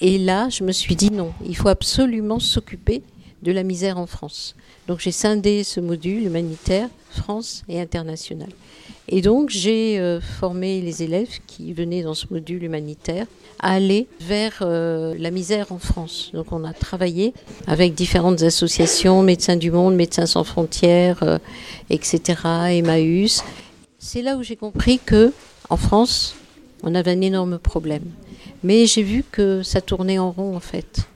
Et 0.00 0.18
là, 0.18 0.48
je 0.48 0.64
me 0.64 0.72
suis 0.72 0.96
dit 0.96 1.10
non, 1.10 1.32
il 1.44 1.56
faut 1.56 1.68
absolument 1.68 2.40
s'occuper 2.40 3.02
de 3.42 3.52
la 3.52 3.62
misère 3.62 3.98
en 3.98 4.06
France. 4.06 4.56
Donc 4.88 5.00
j'ai 5.00 5.12
scindé 5.12 5.64
ce 5.64 5.80
module 5.80 6.24
humanitaire, 6.24 6.88
France 7.10 7.62
et 7.68 7.80
international. 7.80 8.48
Et 9.08 9.22
donc 9.22 9.50
j'ai 9.50 9.98
euh, 9.98 10.20
formé 10.20 10.80
les 10.80 11.02
élèves 11.02 11.38
qui 11.46 11.72
venaient 11.72 12.02
dans 12.02 12.14
ce 12.14 12.26
module 12.30 12.62
humanitaire 12.62 13.26
à 13.58 13.72
aller 13.72 14.06
vers 14.20 14.58
euh, 14.62 15.14
la 15.18 15.30
misère 15.30 15.72
en 15.72 15.78
France. 15.78 16.30
Donc 16.34 16.52
on 16.52 16.64
a 16.64 16.72
travaillé 16.72 17.32
avec 17.66 17.94
différentes 17.94 18.42
associations, 18.42 19.22
Médecins 19.22 19.56
du 19.56 19.70
Monde, 19.70 19.94
Médecins 19.94 20.26
sans 20.26 20.44
frontières, 20.44 21.22
euh, 21.22 21.38
etc., 21.90 22.40
Emmaüs. 22.70 23.42
C'est 23.98 24.22
là 24.22 24.36
où 24.36 24.42
j'ai 24.42 24.56
compris 24.56 25.00
que 25.04 25.32
en 25.70 25.76
France, 25.76 26.34
on 26.82 26.94
avait 26.94 27.12
un 27.12 27.20
énorme 27.20 27.58
problème. 27.58 28.04
Mais 28.62 28.86
j'ai 28.86 29.02
vu 29.02 29.24
que 29.30 29.62
ça 29.62 29.80
tournait 29.80 30.18
en 30.18 30.30
rond 30.30 30.56
en 30.56 30.60
fait. 30.60 31.08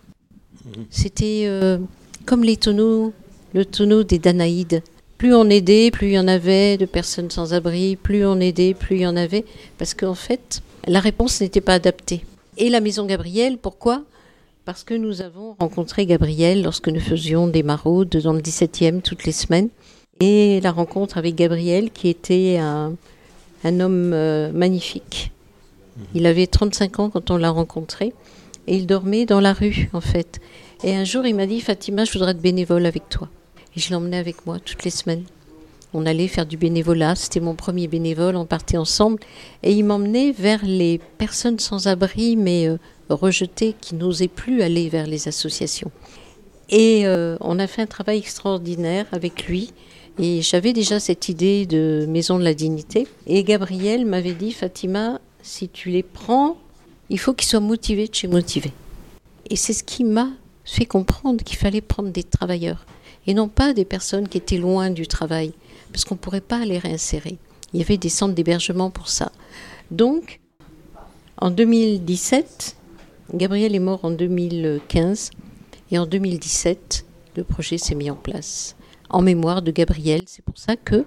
C'était 0.90 1.44
euh, 1.46 1.78
comme 2.24 2.44
les 2.44 2.56
tonneaux, 2.56 3.12
le 3.54 3.64
tonneau 3.64 4.02
des 4.02 4.18
Danaïdes. 4.18 4.82
Plus 5.22 5.36
on 5.36 5.48
aidait, 5.50 5.92
plus 5.92 6.08
il 6.08 6.12
y 6.14 6.18
en 6.18 6.26
avait 6.26 6.76
de 6.76 6.84
personnes 6.84 7.30
sans 7.30 7.54
abri, 7.54 7.94
plus 7.94 8.26
on 8.26 8.40
aidait, 8.40 8.74
plus 8.74 8.96
il 8.96 9.02
y 9.02 9.06
en 9.06 9.14
avait. 9.14 9.44
Parce 9.78 9.94
qu'en 9.94 10.16
fait, 10.16 10.62
la 10.88 10.98
réponse 10.98 11.40
n'était 11.40 11.60
pas 11.60 11.74
adaptée. 11.74 12.24
Et 12.56 12.68
la 12.70 12.80
maison 12.80 13.06
Gabriel, 13.06 13.56
pourquoi? 13.56 14.02
Parce 14.64 14.82
que 14.82 14.94
nous 14.94 15.22
avons 15.22 15.54
rencontré 15.60 16.06
Gabriel 16.06 16.64
lorsque 16.64 16.88
nous 16.88 16.98
faisions 16.98 17.46
des 17.46 17.62
maraudes 17.62 18.08
dans 18.08 18.32
le 18.32 18.40
17e 18.40 19.00
toutes 19.00 19.22
les 19.22 19.30
semaines. 19.30 19.68
Et 20.18 20.60
la 20.60 20.72
rencontre 20.72 21.18
avec 21.18 21.36
Gabriel, 21.36 21.92
qui 21.92 22.08
était 22.08 22.58
un, 22.58 22.96
un 23.62 23.78
homme 23.78 24.10
euh, 24.12 24.50
magnifique. 24.50 25.30
Il 26.16 26.26
avait 26.26 26.48
35 26.48 26.98
ans 26.98 27.10
quand 27.10 27.30
on 27.30 27.36
l'a 27.36 27.50
rencontré. 27.50 28.12
Et 28.66 28.74
il 28.74 28.88
dormait 28.88 29.24
dans 29.24 29.40
la 29.40 29.52
rue, 29.52 29.88
en 29.92 30.00
fait. 30.00 30.40
Et 30.82 30.96
un 30.96 31.04
jour, 31.04 31.24
il 31.26 31.36
m'a 31.36 31.46
dit 31.46 31.60
Fatima, 31.60 32.04
je 32.04 32.12
voudrais 32.12 32.32
être 32.32 32.42
bénévole 32.42 32.86
avec 32.86 33.08
toi. 33.08 33.28
Je 33.76 33.92
l'emmenais 33.92 34.18
avec 34.18 34.44
moi 34.44 34.58
toutes 34.58 34.84
les 34.84 34.90
semaines. 34.90 35.24
On 35.94 36.06
allait 36.06 36.28
faire 36.28 36.46
du 36.46 36.56
bénévolat. 36.56 37.14
C'était 37.14 37.40
mon 37.40 37.54
premier 37.54 37.86
bénévole. 37.86 38.36
On 38.36 38.44
partait 38.44 38.76
ensemble. 38.76 39.20
Et 39.62 39.72
il 39.72 39.84
m'emmenait 39.84 40.32
vers 40.32 40.64
les 40.64 41.00
personnes 41.18 41.58
sans 41.58 41.86
abri, 41.86 42.36
mais 42.36 42.68
euh, 42.68 42.76
rejetées, 43.08 43.74
qui 43.80 43.94
n'osaient 43.94 44.28
plus 44.28 44.62
aller 44.62 44.88
vers 44.88 45.06
les 45.06 45.28
associations. 45.28 45.90
Et 46.68 47.06
euh, 47.06 47.36
on 47.40 47.58
a 47.58 47.66
fait 47.66 47.82
un 47.82 47.86
travail 47.86 48.18
extraordinaire 48.18 49.06
avec 49.12 49.46
lui. 49.46 49.72
Et 50.18 50.42
j'avais 50.42 50.74
déjà 50.74 51.00
cette 51.00 51.30
idée 51.30 51.64
de 51.64 52.06
maison 52.08 52.38
de 52.38 52.44
la 52.44 52.54
dignité. 52.54 53.06
Et 53.26 53.42
Gabriel 53.44 54.04
m'avait 54.04 54.34
dit 54.34 54.52
Fatima, 54.52 55.18
si 55.42 55.68
tu 55.68 55.90
les 55.90 56.02
prends, 56.02 56.58
il 57.08 57.18
faut 57.18 57.32
qu'ils 57.32 57.48
soient 57.48 57.60
motivés 57.60 58.08
de 58.08 58.14
chez 58.14 58.28
motivés. 58.28 58.72
Et 59.48 59.56
c'est 59.56 59.72
ce 59.72 59.82
qui 59.82 60.04
m'a 60.04 60.28
fait 60.64 60.84
comprendre 60.84 61.42
qu'il 61.42 61.56
fallait 61.56 61.80
prendre 61.80 62.10
des 62.10 62.22
travailleurs 62.22 62.84
et 63.26 63.34
non 63.34 63.48
pas 63.48 63.72
des 63.72 63.84
personnes 63.84 64.28
qui 64.28 64.38
étaient 64.38 64.58
loin 64.58 64.90
du 64.90 65.06
travail, 65.06 65.52
parce 65.92 66.04
qu'on 66.04 66.14
ne 66.14 66.20
pourrait 66.20 66.40
pas 66.40 66.64
les 66.64 66.78
réinsérer. 66.78 67.38
Il 67.72 67.80
y 67.80 67.82
avait 67.82 67.96
des 67.96 68.08
centres 68.08 68.34
d'hébergement 68.34 68.90
pour 68.90 69.08
ça. 69.08 69.32
Donc, 69.90 70.40
en 71.38 71.50
2017, 71.50 72.76
Gabriel 73.34 73.74
est 73.74 73.80
mort 73.80 74.04
en 74.04 74.10
2015, 74.10 75.30
et 75.90 75.98
en 75.98 76.06
2017, 76.06 77.04
le 77.36 77.44
projet 77.44 77.78
s'est 77.78 77.94
mis 77.94 78.10
en 78.10 78.16
place 78.16 78.76
en 79.12 79.22
mémoire 79.22 79.62
de 79.62 79.70
Gabriel. 79.70 80.22
C'est 80.26 80.44
pour 80.44 80.58
ça 80.58 80.76
que 80.76 81.04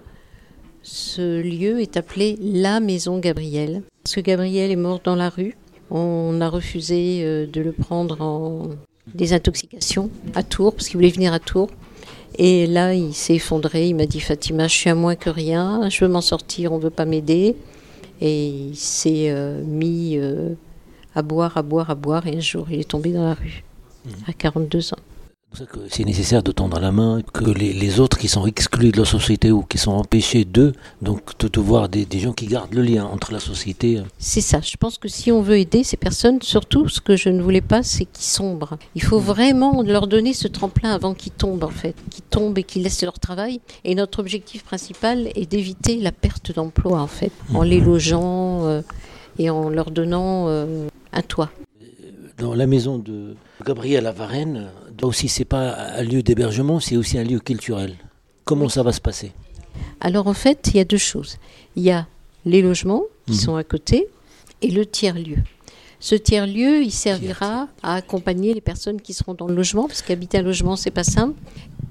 ce 0.84 1.42
lieu 1.42 1.82
est 1.82 1.98
appelé 1.98 2.38
la 2.40 2.80
Maison 2.80 3.20
Gabriel, 3.20 3.84
parce 4.04 4.16
que 4.16 4.22
Gabriel 4.22 4.72
est 4.72 4.76
mort 4.76 5.02
dans 5.04 5.16
la 5.16 5.30
rue. 5.30 5.58
On 5.90 6.40
a 6.42 6.50
refusé 6.50 7.22
euh, 7.24 7.48
de 7.48 7.62
le 7.62 7.72
prendre 7.72 8.22
en 8.22 8.70
désintoxication 9.14 10.10
à 10.36 10.44
Tours, 10.44 10.76
parce 10.76 10.88
qu'il 10.88 10.98
voulait 10.98 11.10
venir 11.10 11.34
à 11.34 11.40
Tours. 11.40 11.70
Et 12.38 12.68
là, 12.68 12.94
il 12.94 13.14
s'est 13.14 13.36
effondré. 13.36 13.88
Il 13.88 13.96
m'a 13.96 14.06
dit 14.06 14.20
Fatima, 14.20 14.68
je 14.68 14.74
suis 14.74 14.90
à 14.90 14.96
moins 14.96 15.16
que 15.16 15.30
rien. 15.30 15.90
Je 15.90 16.04
veux 16.04 16.12
m'en 16.12 16.22
sortir. 16.22 16.74
On 16.74 16.78
veut 16.78 16.90
pas 16.90 17.06
m'aider. 17.06 17.56
Et 18.22 18.48
il 18.48 18.76
s'est 18.76 19.30
euh, 19.30 19.64
mis 19.64 20.18
euh, 20.18 20.54
à 21.16 21.22
boire, 21.22 21.58
à 21.58 21.62
boire, 21.62 21.90
à 21.90 21.96
boire. 21.96 22.28
Et 22.28 22.36
un 22.36 22.42
jour, 22.42 22.68
il 22.70 22.80
est 22.80 22.90
tombé 22.90 23.12
dans 23.12 23.26
la 23.26 23.34
rue 23.34 23.64
à 24.28 24.34
42 24.34 24.94
ans. 24.94 24.98
C'est 25.56 25.66
pour 25.66 25.74
ça 25.74 25.80
que 25.80 25.88
c'est 25.90 26.04
nécessaire 26.04 26.44
de 26.44 26.52
tendre 26.52 26.80
la 26.80 26.92
main, 26.92 27.22
que 27.34 27.46
les, 27.46 27.72
les, 27.72 28.00
autres 28.02 28.18
qui 28.18 28.28
sont 28.28 28.46
exclus 28.46 28.92
de 28.92 28.98
la 29.00 29.06
société 29.06 29.52
ou 29.52 29.62
qui 29.62 29.78
sont 29.78 29.92
empêchés 29.92 30.44
d'eux, 30.44 30.74
donc 31.02 31.38
de, 31.40 31.48
de 31.48 31.60
voir 31.62 31.88
des, 31.88 32.06
des, 32.06 32.20
gens 32.20 32.34
qui 32.34 32.48
gardent 32.48 32.74
le 32.74 32.82
lien 32.82 33.06
entre 33.06 33.32
la 33.32 33.40
société. 33.40 34.02
C'est 34.18 34.42
ça, 34.42 34.60
je 34.62 34.76
pense 34.76 34.98
que 34.98 35.08
si 35.08 35.32
on 35.32 35.42
veut 35.42 35.58
aider 35.58 35.86
ces 35.86 35.96
personnes, 35.96 36.42
surtout 36.42 36.90
ce 36.90 37.00
que 37.00 37.16
je 37.16 37.30
ne 37.30 37.42
voulais 37.42 37.62
pas, 37.62 37.84
c'est 37.84 38.04
qu'ils 38.04 38.26
sombrent. 38.26 38.78
Il 38.96 39.04
faut 39.04 39.20
vraiment 39.20 39.82
leur 39.82 40.08
donner 40.08 40.34
ce 40.34 40.50
tremplin 40.50 40.92
avant 40.92 41.14
qu'ils 41.14 41.32
tombent 41.32 41.64
en 41.64 41.70
fait, 41.70 41.96
qu'ils 42.10 42.26
tombent 42.26 42.58
et 42.58 42.64
qu'ils 42.64 42.84
laissent 42.84 43.04
leur 43.04 43.20
travail. 43.20 43.62
Et 43.86 43.96
notre 43.96 44.20
objectif 44.20 44.64
principal 44.64 45.30
est 45.36 45.50
d'éviter 45.50 45.98
la 46.02 46.12
perte 46.12 46.54
d'emploi 46.54 47.00
en 47.00 47.08
fait, 47.08 47.32
en 47.54 47.62
les 47.62 47.80
logeant 47.80 48.66
euh, 48.66 48.82
et 49.40 49.50
en 49.50 49.70
leur 49.70 49.92
donnant 49.92 50.50
euh, 50.50 50.88
un 51.14 51.22
toit. 51.22 51.52
Dans 52.40 52.54
la 52.54 52.68
maison 52.68 52.98
de 52.98 53.36
Gabriel 53.66 54.06
à 54.08 54.12
Varennes, 54.96 55.10
aussi 55.10 55.28
c'est 55.28 55.46
pas 55.46 55.76
un 55.98 56.04
lieu 56.04 56.24
d'hébergement, 56.24 56.80
c'est 56.80 56.98
aussi 56.98 57.18
un 57.18 57.24
lieu 57.24 57.40
culturel. 57.40 57.96
Comment 58.44 58.70
ça 58.70 58.84
va 58.84 58.92
se 58.92 59.02
passer? 59.02 59.32
Alors 60.00 60.28
en 60.28 60.34
fait, 60.34 60.70
il 60.74 60.78
y 60.78 60.80
a 60.80 60.86
deux 60.86 60.98
choses. 60.98 61.38
Il 61.76 61.84
y 61.84 61.92
a 61.92 62.08
les 62.46 62.62
logements 62.62 63.04
qui 63.26 63.34
mmh. 63.34 63.36
sont 63.36 63.56
à 63.56 63.64
côté 63.64 64.08
et 64.62 64.70
le 64.70 64.86
tiers-lieu. 64.86 65.38
Ce 66.00 66.16
tiers-lieu, 66.16 66.84
il 66.84 66.92
servira 66.92 67.68
à 67.82 67.96
accompagner 67.96 68.54
les 68.54 68.62
personnes 68.62 69.02
qui 69.02 69.14
seront 69.14 69.34
dans 69.34 69.48
le 69.48 69.56
logement, 69.56 69.88
parce 69.88 70.02
qu'habiter 70.02 70.38
un 70.38 70.44
logement, 70.44 70.76
c'est 70.76 70.92
pas 70.92 71.04
simple, 71.04 71.40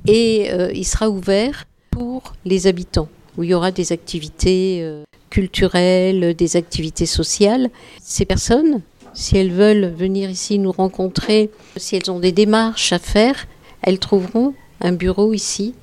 et 0.06 0.52
euh, 0.52 0.70
il 0.72 0.84
sera 0.84 1.08
ouvert 1.08 1.64
pour 1.90 2.34
les 2.44 2.66
habitants, 2.66 3.08
où 3.36 3.42
il 3.42 3.50
y 3.50 3.54
aura 3.54 3.72
des 3.72 3.92
activités 3.92 4.80
euh, 4.82 5.02
culturelles, 5.30 6.34
des 6.34 6.56
activités 6.56 7.06
sociales. 7.06 7.70
Ces 8.00 8.24
personnes, 8.24 8.82
si 9.14 9.36
elles 9.36 9.52
veulent 9.52 9.86
venir 9.86 10.28
ici 10.28 10.58
nous 10.58 10.72
rencontrer, 10.72 11.50
si 11.76 11.96
elles 11.96 12.10
ont 12.10 12.20
des 12.20 12.32
démarches 12.32 12.92
à 12.92 12.98
faire, 12.98 13.46
elles 13.82 13.98
trouveront 13.98 14.54
un 14.80 14.92
bureau 14.92 15.32
ici 15.32 15.74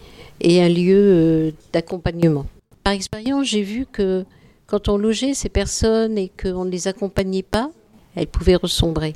et 0.42 0.62
un 0.62 0.70
lieu 0.70 0.98
euh, 0.98 1.52
d'accompagnement. 1.74 2.46
Par 2.84 2.94
expérience, 2.94 3.48
j'ai 3.48 3.62
vu 3.62 3.86
que 3.92 4.26
quand 4.68 4.90
on 4.90 4.98
logeait 4.98 5.34
ces 5.34 5.50
personnes 5.50 6.18
et 6.18 6.30
qu'on 6.30 6.66
ne 6.66 6.72
les 6.72 6.88
accompagnait 6.88 7.44
pas, 7.44 7.72
elles 8.16 8.28
pouvaient 8.28 8.56
ressombrer. 8.56 9.14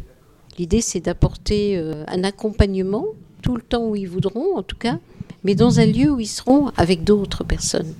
L'idée, 0.57 0.81
c'est 0.81 1.01
d'apporter 1.01 1.77
euh, 1.77 2.03
un 2.07 2.23
accompagnement 2.23 3.05
tout 3.41 3.55
le 3.55 3.61
temps 3.61 3.87
où 3.87 3.95
ils 3.95 4.07
voudront, 4.07 4.55
en 4.55 4.63
tout 4.63 4.77
cas, 4.77 4.99
mais 5.43 5.55
dans 5.55 5.79
un 5.79 5.85
lieu 5.85 6.11
où 6.11 6.19
ils 6.19 6.27
seront 6.27 6.69
avec 6.77 7.03
d'autres 7.03 7.43
personnes. 7.43 7.93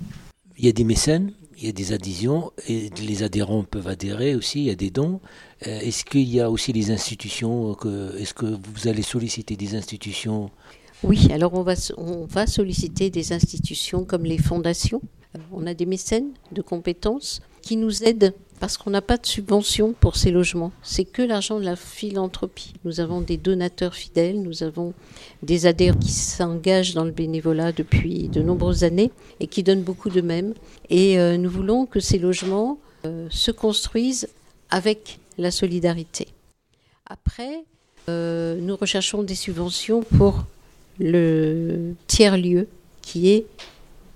Il 0.58 0.66
y 0.66 0.70
a 0.70 0.72
des 0.72 0.84
mécènes, 0.84 1.34
il 1.58 1.66
y 1.66 1.70
a 1.70 1.72
des 1.72 1.94
adhésions, 1.94 2.52
et 2.68 2.90
les 3.06 3.24
adhérents 3.24 3.64
peuvent 3.64 3.88
adhérer 3.88 4.36
aussi, 4.36 4.60
il 4.60 4.66
y 4.66 4.72
a 4.72 4.76
des 4.76 4.90
dons. 4.90 5.20
Euh, 5.68 5.80
est-ce 5.80 6.06
qu'il 6.06 6.30
y 6.30 6.40
a 6.40 6.50
aussi 6.50 6.74
des 6.74 6.92
institutions 6.92 7.74
que, 7.76 8.18
Est-ce 8.18 8.34
que 8.34 8.46
vous 8.46 8.88
allez 8.88 9.02
solliciter 9.02 9.56
des 9.56 9.76
institutions? 9.76 10.52
Oui, 11.04 11.28
alors 11.32 11.54
on 11.54 11.64
va, 11.64 11.74
on 11.98 12.26
va 12.26 12.48
solliciter 12.48 13.10
des 13.10 13.34
institutions 13.34 14.06
comme 14.06 14.24
les 14.24 14.38
fondations. 14.38 15.02
On 15.52 15.68
a 15.68 15.74
des 15.74 15.86
mécènes 15.86 16.30
de 16.52 16.62
compétences 16.62 17.42
qui 17.62 17.76
nous 17.76 18.04
aident 18.04 18.34
parce 18.60 18.78
qu'on 18.78 18.90
n'a 18.90 19.02
pas 19.02 19.18
de 19.18 19.26
subvention 19.26 19.94
pour 20.00 20.16
ces 20.16 20.32
logements. 20.32 20.72
C'est 20.82 21.04
que 21.04 21.22
l'argent 21.22 21.60
de 21.60 21.66
la 21.66 21.76
philanthropie. 21.76 22.74
Nous 22.86 23.02
avons 23.02 23.20
des 23.22 23.36
donateurs 23.36 23.96
fidèles, 23.96 24.42
nous 24.42 24.64
avons 24.64 24.94
des 25.44 25.66
adhérents 25.66 26.00
qui 26.00 26.12
s'engagent 26.12 26.94
dans 26.94 27.04
le 27.04 27.12
bénévolat 27.12 27.74
depuis 27.74 28.30
de 28.30 28.42
nombreuses 28.42 28.84
années 28.84 29.12
et 29.42 29.48
qui 29.48 29.62
donnent 29.62 29.84
beaucoup 29.84 30.10
d'eux-mêmes. 30.10 30.54
Et 30.90 31.20
euh, 31.20 31.38
nous 31.38 31.50
voulons 31.50 31.86
que 31.86 32.00
ces 32.00 32.18
logements 32.18 32.80
euh, 33.06 33.28
se 33.30 33.52
construisent 33.52 34.30
avec 34.70 35.20
la 35.38 35.52
solidarité. 35.52 36.28
Après, 37.08 37.64
euh, 38.10 38.58
nous 38.60 38.76
recherchons 38.76 39.24
des 39.24 39.36
subventions 39.36 40.02
pour 40.02 40.44
le 41.00 41.94
tiers-lieu 42.08 42.68
qui 43.02 43.30
est 43.30 43.46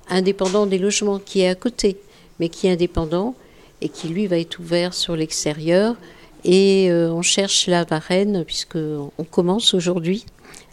indépendant 0.10 0.66
des 0.66 0.78
logements, 0.78 1.20
qui 1.20 1.42
est 1.42 1.50
à 1.50 1.56
côté, 1.56 1.98
mais 2.40 2.50
qui 2.50 2.68
est 2.68 2.72
indépendant 2.72 3.36
et 3.82 3.90
qui 3.90 4.10
lui 4.10 4.28
va 4.28 4.38
être 4.40 4.60
ouvert 4.60 4.94
sur 4.94 5.16
l'extérieur. 5.16 5.96
Et 6.44 6.90
euh, 6.90 7.12
on 7.12 7.22
cherche 7.22 7.68
la 7.68 7.84
Varenne, 7.84 8.44
puisqu'on 8.46 9.12
commence 9.30 9.74
aujourd'hui 9.74 10.26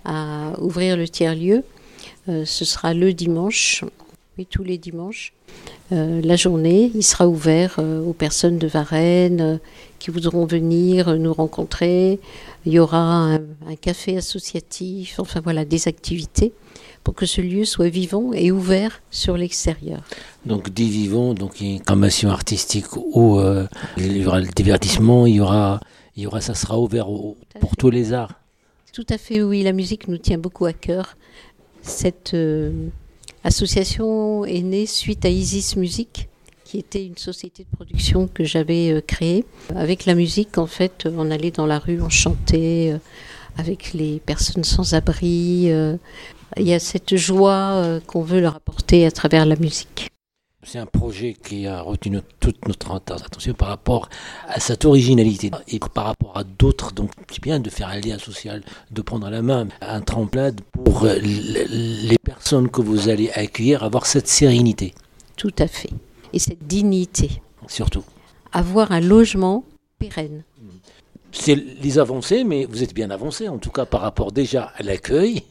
à 0.05 0.53
ouvrir 0.61 0.97
le 0.97 1.09
tiers-lieu. 1.09 1.65
Euh, 2.29 2.45
ce 2.45 2.65
sera 2.65 2.95
le 2.95 3.13
dimanche, 3.13 3.85
oui, 4.39 4.47
tous 4.47 4.63
les 4.63 4.79
dimanches. 4.79 5.33
La 5.91 6.35
journée, 6.35 6.91
il 6.95 7.05
sera 7.05 7.29
ouvert 7.29 7.79
aux 7.79 8.13
personnes 8.13 8.59
de 8.59 8.67
Varennes 8.67 9.61
qui 9.99 10.11
voudront 10.11 10.47
venir 10.47 11.17
nous 11.17 11.33
rencontrer. 11.33 12.21
Il 12.65 12.73
y 12.73 12.79
aura 12.79 12.99
un, 12.99 13.35
un, 13.67 13.77
café 13.81 14.17
associatif, 14.17 15.19
enfin 15.19 15.41
voilà, 15.41 15.65
des 15.65 15.89
activités 15.89 16.53
pour 17.07 17.15
que 17.15 17.25
ce 17.25 17.41
lieu 17.41 17.65
soit 17.65 17.89
vivant 17.89 18.33
et 18.33 18.51
ouvert 18.51 19.01
sur 19.13 19.37
l'extérieur. 19.37 20.03
Donc 20.45 20.71
dit 20.71 20.91
vivant, 20.91 21.35
donc 21.35 21.61
il 21.61 21.67
y 21.69 21.71
a 21.71 21.77
une 21.77 21.85
formation 21.85 22.31
artistique 22.31 22.97
où 22.97 23.39
euh, 23.39 23.69
il 23.97 24.17
y 24.17 24.27
aura 24.27 24.41
le 24.41 24.49
divertissement, 24.49 25.25
il 25.25 25.37
y 25.37 25.41
aura, 25.41 25.79
il 26.17 26.25
y 26.25 26.27
aura 26.27 26.41
ça 26.41 26.55
sera 26.55 26.81
ouvert 26.81 27.09
au, 27.09 27.37
pour 27.61 27.77
tous 27.77 27.91
les 27.91 28.13
arts. 28.13 28.33
Tout 28.93 29.07
à 29.09 29.19
fait, 29.19 29.41
oui, 29.41 29.63
la 29.63 29.71
musique 29.71 30.09
nous 30.09 30.19
tient 30.19 30.39
beaucoup 30.39 30.65
à 30.65 30.73
cœur. 30.73 31.17
Cette 31.81 32.35
euh, 32.35 32.89
association 33.45 34.45
est 34.45 34.63
née 34.63 34.87
suite 34.87 35.25
à 35.25 35.29
Isis 35.29 35.77
Music, 35.77 36.29
qui 36.67 36.79
était 36.79 37.07
une 37.07 37.17
société 37.17 37.63
de 37.63 37.69
production 37.77 38.27
que 38.27 38.43
j'avais 38.43 38.91
euh, 38.91 39.01
créée. 39.01 39.45
Avec 39.77 40.05
la 40.05 40.15
musique, 40.15 40.59
en 40.59 40.67
fait, 40.67 41.09
on 41.17 41.31
allait 41.31 41.53
dans 41.53 41.67
la 41.67 41.79
rue, 41.79 42.03
on 42.03 42.09
chantait 42.09 42.91
euh, 42.93 42.99
avec 43.57 43.93
les 43.93 44.19
personnes 44.19 44.65
sans 44.65 44.95
abri. 44.95 45.71
Euh, 45.71 45.97
il 46.57 46.67
y 46.67 46.75
a 46.75 46.81
cette 46.81 47.15
joie 47.15 47.75
euh, 47.75 48.01
qu'on 48.01 48.23
veut 48.23 48.41
leur 48.41 48.57
apporter 48.57 49.07
à 49.07 49.13
travers 49.13 49.47
la 49.47 49.55
musique. 49.55 50.11
C'est 50.65 50.81
un 50.81 50.87
projet 50.87 51.37
qui 51.41 51.69
a 51.69 51.81
retenu 51.81 52.19
toute 52.41 52.67
notre 52.67 52.91
attention 52.91 53.55
par 53.55 53.69
rapport 53.69 54.09
à 54.49 54.59
cette 54.59 54.85
originalité 54.85 55.53
et 55.69 55.79
par 55.79 56.07
rapport 56.07 56.37
à 56.37 56.43
d'autres. 56.43 56.91
Donc, 56.93 57.13
c'est 57.31 57.41
bien 57.41 57.61
de 57.61 57.71
faire 57.71 57.87
un 57.87 58.01
lien 58.01 58.19
social, 58.19 58.65
de 58.91 59.03
prendre 59.03 59.31
la 59.31 59.43
main, 59.43 59.69
un 59.81 60.01
tremplin 60.01 60.51
pour 60.73 61.05
les 61.05 62.19
personnes 62.25 62.69
que 62.69 62.81
vous 62.81 63.09
allez 63.09 63.31
accueillir, 63.31 63.85
avoir 63.85 64.07
cette 64.07 64.27
sérénité. 64.27 64.93
Tout 65.37 65.55
à 65.61 65.69
fait. 65.69 65.91
Et 66.37 66.39
cette 66.39 66.67
dignité. 66.67 67.41
Surtout. 67.67 68.05
Avoir 68.53 68.93
un 68.93 69.01
logement 69.01 69.65
pérenne. 69.99 70.43
C'est 71.33 71.55
les 71.55 71.99
avancées, 71.99 72.45
mais 72.45 72.67
vous 72.67 72.83
êtes 72.83 72.93
bien 72.93 73.09
avancé, 73.09 73.49
en 73.49 73.57
tout 73.57 73.71
cas 73.71 73.87
par 73.87 74.03
rapport 74.03 74.33
déjà 74.33 74.71
à 74.77 74.83
l'accueil. 74.83 75.45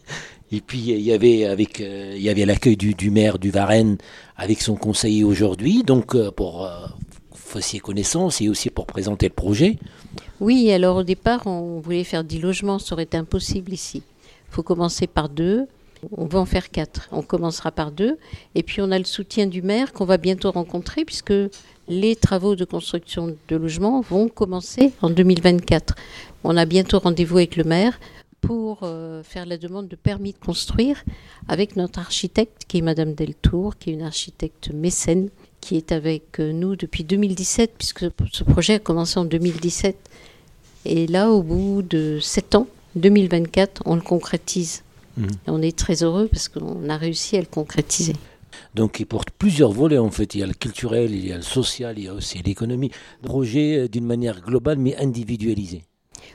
Et 0.52 0.62
puis 0.62 0.78
il 0.78 1.02
y 1.02 1.12
avait 1.12 1.46
avec 1.46 1.82
euh, 1.82 2.14
il 2.16 2.22
y 2.22 2.30
avait 2.30 2.46
l'accueil 2.46 2.78
du, 2.78 2.94
du, 2.94 3.10
maire 3.10 3.40
du 3.40 3.50
Varennes 3.50 3.98
avec 4.38 4.62
son 4.62 4.76
conseiller 4.76 5.24
aujourd'hui, 5.24 5.82
donc 5.82 6.14
euh, 6.14 6.30
pour 6.30 6.68
euh, 6.68 6.86
fassiez 7.34 7.80
connaissance 7.80 8.40
et 8.42 8.48
aussi 8.48 8.70
pour 8.70 8.86
présenter 8.86 9.28
le 9.28 9.34
projet. 9.34 9.80
Oui, 10.40 10.72
alors 10.72 10.98
au 10.98 11.04
départ 11.04 11.48
on 11.48 11.80
voulait 11.80 12.04
faire 12.04 12.24
10 12.24 12.42
logements, 12.42 12.78
ça 12.78 12.94
aurait 12.94 13.06
été 13.06 13.18
impossible 13.18 13.74
ici. 13.74 14.04
Il 14.52 14.54
faut 14.54 14.62
commencer 14.62 15.08
par 15.08 15.30
deux. 15.30 15.66
On 16.16 16.26
va 16.26 16.40
en 16.40 16.46
faire 16.46 16.70
quatre. 16.70 17.08
On 17.12 17.22
commencera 17.22 17.72
par 17.72 17.92
deux. 17.92 18.18
Et 18.54 18.64
puis 18.64 18.82
on 18.82 18.92
a 18.92 18.98
le 18.98 19.06
soutien 19.06 19.48
du 19.48 19.62
maire 19.62 19.94
qu'on 19.94 20.06
va 20.06 20.18
bientôt 20.18 20.52
rencontrer 20.52 21.06
puisque 21.06 21.34
les 21.88 22.16
travaux 22.16 22.56
de 22.56 22.66
construction 22.66 23.36
de 23.48 23.56
logements 23.56 24.02
vont 24.02 24.28
commencer 24.28 24.94
en 25.02 25.10
2024. 25.10 25.96
On 26.44 26.58
a 26.58 26.66
bientôt 26.66 27.00
rendez-vous 27.00 27.38
avec 27.38 27.56
le 27.56 27.64
maire 27.64 28.00
pour 28.42 28.80
euh, 28.84 29.24
faire 29.24 29.46
la 29.46 29.58
demande 29.58 29.88
de 29.88 29.96
permis 29.96 30.34
de 30.34 30.38
construire 30.38 31.04
avec 31.48 31.76
notre 31.76 32.00
architecte 32.00 32.64
qui 32.68 32.78
est 32.78 32.82
Madame 32.82 33.14
Deltour, 33.14 33.78
qui 33.78 33.90
est 33.90 33.94
une 33.94 34.04
architecte 34.04 34.72
mécène, 34.72 35.30
qui 35.62 35.78
est 35.78 35.92
avec 35.92 36.40
euh, 36.40 36.52
nous 36.52 36.76
depuis 36.76 37.04
2017, 37.04 37.72
puisque 37.78 38.06
ce 38.32 38.44
projet 38.44 38.76
a 38.76 38.80
commencé 38.80 39.20
en 39.20 39.26
2017. 39.26 39.98
Et 40.86 41.08
là, 41.08 41.32
au 41.32 41.42
bout 41.42 41.82
de 41.82 42.20
sept 42.22 42.54
ans, 42.54 42.68
2024, 42.96 43.82
on 43.86 43.96
le 43.96 44.02
concrétise. 44.02 44.84
Mmh. 45.18 45.28
On 45.48 45.62
est 45.62 45.78
très 45.78 46.04
heureux 46.04 46.28
parce 46.32 46.50
qu'on 46.50 46.90
a 46.90 46.98
réussi 46.98 47.38
à 47.38 47.40
le 47.40 47.46
concrétiser. 47.46 48.16
Donc 48.74 49.00
il 49.00 49.06
porte 49.06 49.30
plusieurs 49.32 49.72
volets 49.72 49.98
en 49.98 50.12
fait. 50.12 50.36
Il 50.36 50.40
y 50.40 50.44
a 50.44 50.48
le 50.48 50.54
culturel, 50.54 51.12
il 51.12 51.28
y 51.28 51.32
a 51.32 51.38
le 51.38 51.42
social, 51.42 51.98
il 51.98 52.06
y 52.06 52.08
a 52.08 52.14
aussi 52.14 52.42
l'économie. 52.42 52.92
Projet 53.22 53.80
euh, 53.80 53.88
d'une 53.88 54.06
manière 54.06 54.42
globale 54.42 54.78
mais 54.78 54.96
individualisée. 54.98 55.84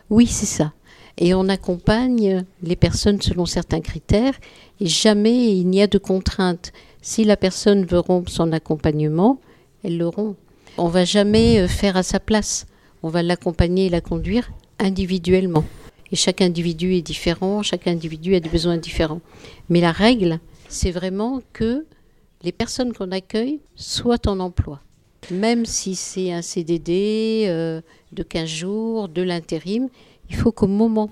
Oui, 0.09 0.27
c'est 0.27 0.47
ça 0.47 0.73
et 1.21 1.35
on 1.35 1.49
accompagne 1.49 2.45
les 2.63 2.77
personnes 2.77 3.21
selon 3.21 3.47
certains 3.47 3.81
critères 3.81 4.35
et 4.81 4.87
jamais 4.87 5.57
il 5.57 5.69
n'y 5.69 5.83
a 5.83 5.87
de 5.87 5.99
contrainte. 5.99 6.73
Si 7.03 7.25
la 7.25 7.37
personne 7.37 7.85
veut 7.85 7.99
rompre 7.99 8.31
son 8.31 8.53
accompagnement, 8.53 9.39
elle 9.85 9.99
le 9.99 10.09
rompt. 10.09 10.37
On 10.79 10.89
va 10.89 11.05
jamais 11.05 11.67
faire 11.69 11.97
à 11.97 12.03
sa 12.03 12.21
place. 12.21 12.67
On 13.03 13.09
va 13.09 13.23
l'accompagner 13.23 13.87
et 13.87 13.91
la 13.91 14.01
conduire 14.01 14.51
individuellement. 14.79 15.65
Et 16.13 16.17
chaque 16.17 16.41
individu 16.41 16.95
est 16.95 17.03
différent, 17.03 17.63
chaque 17.63 17.87
individu 17.87 18.35
a 18.35 18.41
des 18.41 18.49
besoins 18.49 18.77
différents. 18.79 19.21
Mais 19.69 19.81
la 19.81 19.93
règle, 19.93 20.41
c'est 20.69 20.91
vraiment 20.91 21.41
que 21.53 21.87
les 22.43 22.53
personnes 22.53 22.93
qu'on 22.93 23.11
accueille 23.13 23.61
soient 23.77 24.27
en 24.27 24.41
emploi. 24.41 24.81
Même 25.31 25.67
si 25.67 25.95
c'est 25.95 26.33
un 26.33 26.43
CDD 26.43 27.45
euh, 27.47 27.81
de 28.13 28.23
15 28.23 28.49
jours, 28.49 29.09
de 29.09 29.23
l'intérim, 29.23 29.89
il 30.31 30.37
faut 30.37 30.51
qu'au 30.51 30.67
moment 30.67 31.11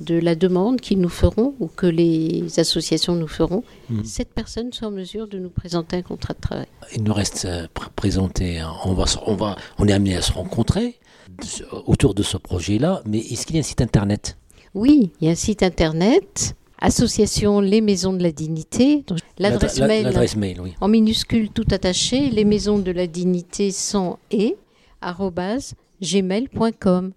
de 0.00 0.14
la 0.16 0.36
demande 0.36 0.80
qu'ils 0.80 1.00
nous 1.00 1.08
feront 1.08 1.54
ou 1.58 1.66
que 1.66 1.86
les 1.86 2.60
associations 2.60 3.16
nous 3.16 3.26
feront, 3.26 3.64
Mhm. 3.90 4.04
cette 4.04 4.28
personne 4.32 4.72
soit 4.72 4.86
en 4.86 4.92
mesure 4.92 5.26
de 5.26 5.38
nous 5.40 5.48
présenter 5.50 5.96
un 5.96 6.02
contrat 6.02 6.34
de 6.34 6.40
travail. 6.40 6.66
Il 6.94 7.02
nous 7.02 7.12
reste 7.14 7.46
à 7.46 7.64
pr- 7.66 7.90
présenter, 7.96 8.60
hein, 8.60 8.72
on, 8.84 8.92
va, 8.92 9.06
se- 9.06 9.18
on, 9.26 9.34
va, 9.34 9.56
on 9.78 9.88
est 9.88 9.92
amené 9.92 10.14
à 10.14 10.22
se 10.22 10.30
rencontrer 10.32 10.94
autour 11.86 12.14
de 12.14 12.22
ce 12.22 12.36
projet-là, 12.36 13.02
mais 13.06 13.18
est-ce 13.18 13.46
qu'il 13.46 13.56
y 13.56 13.58
a 13.58 13.60
un 13.60 13.64
site 13.64 13.80
internet? 13.80 14.36
Oui, 14.74 15.10
il 15.20 15.26
y 15.26 15.28
a 15.28 15.32
un 15.32 15.36
site 15.36 15.62
internet, 15.62 16.54
association 16.80 17.60
Les 17.60 17.80
Maisons 17.80 18.12
de 18.12 18.22
la 18.22 18.32
Dignité. 18.32 19.04
L'adresse 19.38 19.78
L'adre- 19.78 20.36
mail 20.38 20.60
oui. 20.62 20.74
en 20.80 20.88
minuscule 20.88 21.48
tout 21.50 21.66
attaché, 21.70 22.28
les 22.30 22.44
maisons 22.44 22.78
de 22.78 22.90
la 22.90 23.06
dignité 23.06 23.70
sans 23.70 24.18
et, 24.30 24.56
gmail.com. 26.00 27.12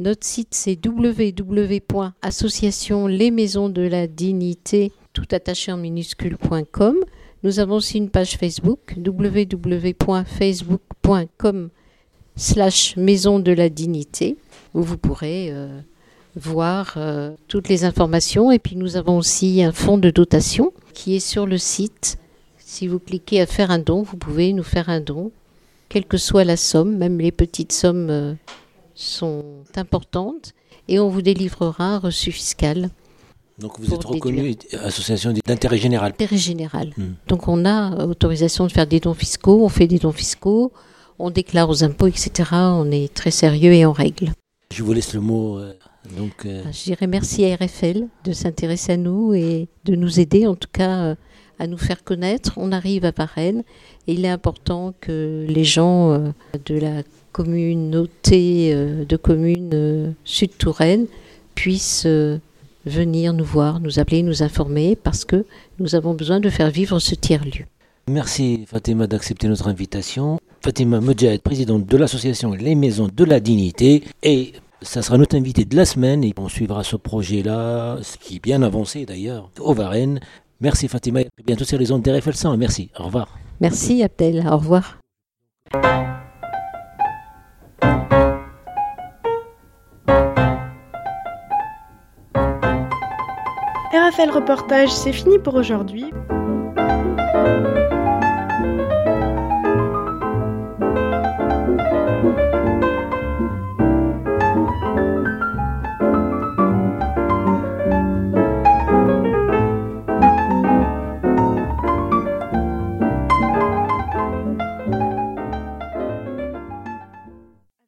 Notre 0.00 0.26
site 0.26 0.48
c'est 0.54 0.76
www.association 0.84 3.06
les 3.06 3.30
maisons 3.30 3.68
de 3.68 3.82
la 3.82 4.08
dignité 4.08 4.90
tout 5.12 5.26
attaché 5.30 5.70
en 5.70 5.76
minuscule.com. 5.76 6.96
Nous 7.44 7.60
avons 7.60 7.76
aussi 7.76 7.98
une 7.98 8.10
page 8.10 8.36
Facebook 8.36 8.96
www.facebook.com 8.96 11.68
slash 12.36 12.96
maison 12.96 13.38
de 13.38 13.52
la 13.52 13.68
dignité 13.68 14.36
où 14.74 14.82
vous 14.82 14.98
pourrez 14.98 15.48
euh, 15.50 15.80
voir 16.36 16.94
euh, 16.96 17.32
toutes 17.48 17.68
les 17.68 17.84
informations 17.84 18.50
et 18.50 18.58
puis 18.58 18.76
nous 18.76 18.96
avons 18.96 19.18
aussi 19.18 19.62
un 19.62 19.72
fonds 19.72 19.98
de 19.98 20.10
dotation 20.10 20.72
qui 20.92 21.16
est 21.16 21.20
sur 21.20 21.46
le 21.46 21.58
site 21.58 22.18
si 22.74 22.88
vous 22.88 22.98
cliquez 22.98 23.40
à 23.40 23.46
faire 23.46 23.70
un 23.70 23.78
don, 23.78 24.02
vous 24.02 24.16
pouvez 24.16 24.52
nous 24.52 24.64
faire 24.64 24.88
un 24.88 25.00
don, 25.00 25.30
quelle 25.88 26.06
que 26.06 26.16
soit 26.16 26.42
la 26.44 26.56
somme, 26.56 26.96
même 26.96 27.18
les 27.20 27.30
petites 27.30 27.72
sommes 27.72 28.10
euh, 28.10 28.34
sont 28.96 29.44
importantes, 29.76 30.54
et 30.88 30.98
on 30.98 31.08
vous 31.08 31.22
délivrera 31.22 31.84
un 31.84 31.98
reçu 31.98 32.32
fiscal 32.32 32.90
Donc 33.60 33.78
vous 33.78 33.94
êtes 33.94 34.04
reconnu 34.04 34.56
association 34.72 35.32
d'intérêt 35.46 35.78
général. 35.78 36.10
d'intérêt 36.12 36.36
général. 36.36 36.92
Hmm. 36.96 37.12
Donc 37.28 37.46
on 37.46 37.64
a 37.64 38.04
autorisation 38.06 38.66
de 38.66 38.72
faire 38.72 38.88
des 38.88 38.98
dons 38.98 39.14
fiscaux, 39.14 39.64
on 39.64 39.68
fait 39.68 39.86
des 39.86 39.98
dons 39.98 40.12
fiscaux, 40.12 40.72
on 41.18 41.30
déclare 41.30 41.68
aux 41.68 41.84
impôts, 41.84 42.06
etc. 42.06 42.50
On 42.52 42.90
est 42.90 43.12
très 43.12 43.30
sérieux 43.30 43.72
et 43.72 43.84
en 43.84 43.92
règle. 43.92 44.32
Je 44.72 44.82
vous 44.82 44.92
laisse 44.92 45.14
le 45.14 45.20
mot. 45.20 45.58
euh, 45.58 45.72
donc, 46.18 46.46
euh, 46.46 46.62
Je 46.72 46.84
dirais 46.84 47.06
merci 47.06 47.44
à 47.44 47.54
RFL 47.56 48.06
de 48.24 48.32
s'intéresser 48.32 48.92
à 48.92 48.96
nous 48.96 49.34
et 49.34 49.68
de 49.84 49.94
nous 49.94 50.20
aider, 50.20 50.46
en 50.46 50.54
tout 50.54 50.68
cas, 50.72 51.02
euh, 51.04 51.14
à 51.58 51.66
nous 51.66 51.78
faire 51.78 52.02
connaître. 52.02 52.54
On 52.56 52.72
arrive 52.72 53.04
à 53.04 53.12
Varennes 53.12 53.62
et 54.06 54.14
il 54.14 54.24
est 54.24 54.28
important 54.30 54.92
que 55.00 55.46
les 55.48 55.64
gens 55.64 56.18
de 56.66 56.78
la 56.78 57.02
communauté 57.32 58.74
de 58.74 59.16
communes 59.16 60.14
Sud-Touraine 60.24 61.06
puissent 61.54 62.08
venir 62.86 63.32
nous 63.32 63.44
voir, 63.44 63.78
nous 63.80 64.00
appeler, 64.00 64.22
nous 64.22 64.42
informer, 64.42 64.96
parce 64.96 65.24
que 65.24 65.46
nous 65.78 65.94
avons 65.94 66.14
besoin 66.14 66.40
de 66.40 66.50
faire 66.50 66.70
vivre 66.70 66.98
ce 66.98 67.14
tiers-lieu. 67.14 67.66
Merci 68.08 68.66
Fatima 68.66 69.06
d'accepter 69.06 69.48
notre 69.48 69.66
invitation. 69.68 70.38
Fatima 70.62 71.00
Modjed, 71.00 71.40
présidente 71.40 71.86
de 71.86 71.96
l'association 71.96 72.52
Les 72.52 72.74
Maisons 72.74 73.08
de 73.12 73.24
la 73.24 73.40
Dignité. 73.40 74.04
Et 74.22 74.52
ça 74.82 75.00
sera 75.00 75.16
notre 75.16 75.36
invité 75.36 75.64
de 75.64 75.74
la 75.74 75.86
semaine 75.86 76.22
et 76.22 76.34
on 76.36 76.48
suivra 76.48 76.84
ce 76.84 76.96
projet-là, 76.96 77.98
ce 78.02 78.18
qui 78.18 78.36
est 78.36 78.42
bien 78.42 78.60
avancé 78.62 79.06
d'ailleurs, 79.06 79.50
au 79.58 79.72
Varennes. 79.72 80.20
Merci 80.60 80.86
Fatima. 80.88 81.22
Et 81.22 81.28
bientôt 81.46 81.64
sur 81.64 81.78
les 81.78 81.92
ondes 81.92 82.02
d'RFL 82.02 82.34
100. 82.34 82.56
Merci. 82.58 82.90
Au 82.98 83.04
revoir. 83.04 83.38
Merci 83.60 84.02
Abdel, 84.02 84.46
au 84.46 84.58
revoir. 84.58 84.98
RFL 93.94 94.30
Reportage, 94.30 94.90
c'est 94.90 95.12
fini 95.12 95.38
pour 95.38 95.54
aujourd'hui. 95.54 96.04